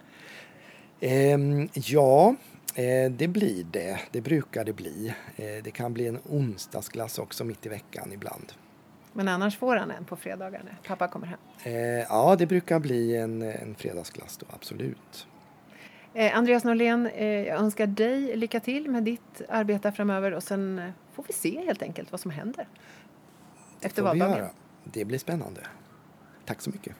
Eh, 1.01 1.39
ja, 1.75 2.35
det 3.11 3.29
blir 3.29 3.65
det. 3.65 4.01
Det 4.11 4.21
brukar 4.21 4.65
det 4.65 4.73
bli. 4.73 5.15
Eh, 5.37 5.63
det 5.65 5.71
kan 5.71 5.95
bli 5.95 6.07
en 6.07 6.19
onsdagsglass 6.29 7.19
också 7.19 7.45
mitt 7.45 7.67
i 7.67 7.69
veckan 7.69 8.13
ibland. 8.13 8.53
Men 9.13 9.29
annars 9.29 9.59
får 9.59 9.77
han 9.77 9.91
en 9.91 10.05
på 10.05 10.17
fredagar 10.17 10.63
när 10.65 10.79
pappa 10.87 11.09
kommer 11.09 11.27
hem? 11.27 11.39
Eh, 11.63 11.75
ja, 12.09 12.37
det 12.39 12.47
brukar 12.47 12.81
bli 12.81 13.17
en, 13.17 13.43
en 13.43 13.75
fredagsglass 13.75 14.37
då, 14.37 14.47
absolut. 14.51 15.27
Eh, 16.15 16.37
Andreas 16.37 16.65
Norlén, 16.65 17.07
eh, 17.07 17.27
jag 17.27 17.59
önskar 17.59 17.87
dig 17.87 18.37
lycka 18.37 18.61
till 18.61 18.91
med 18.91 19.03
ditt 19.03 19.43
arbete 19.49 19.93
framöver 19.93 20.33
och 20.33 20.43
sen 20.43 20.79
eh, 20.79 20.91
får 21.13 21.25
vi 21.27 21.33
se 21.33 21.65
helt 21.67 21.83
enkelt 21.83 22.13
vad 22.13 22.21
som 22.21 22.31
händer 22.31 22.69
efter 23.81 24.03
valdagen. 24.03 24.47
Det 24.85 25.05
blir 25.05 25.19
spännande. 25.19 25.61
Tack 26.45 26.61
så 26.61 26.71
mycket. 26.71 26.97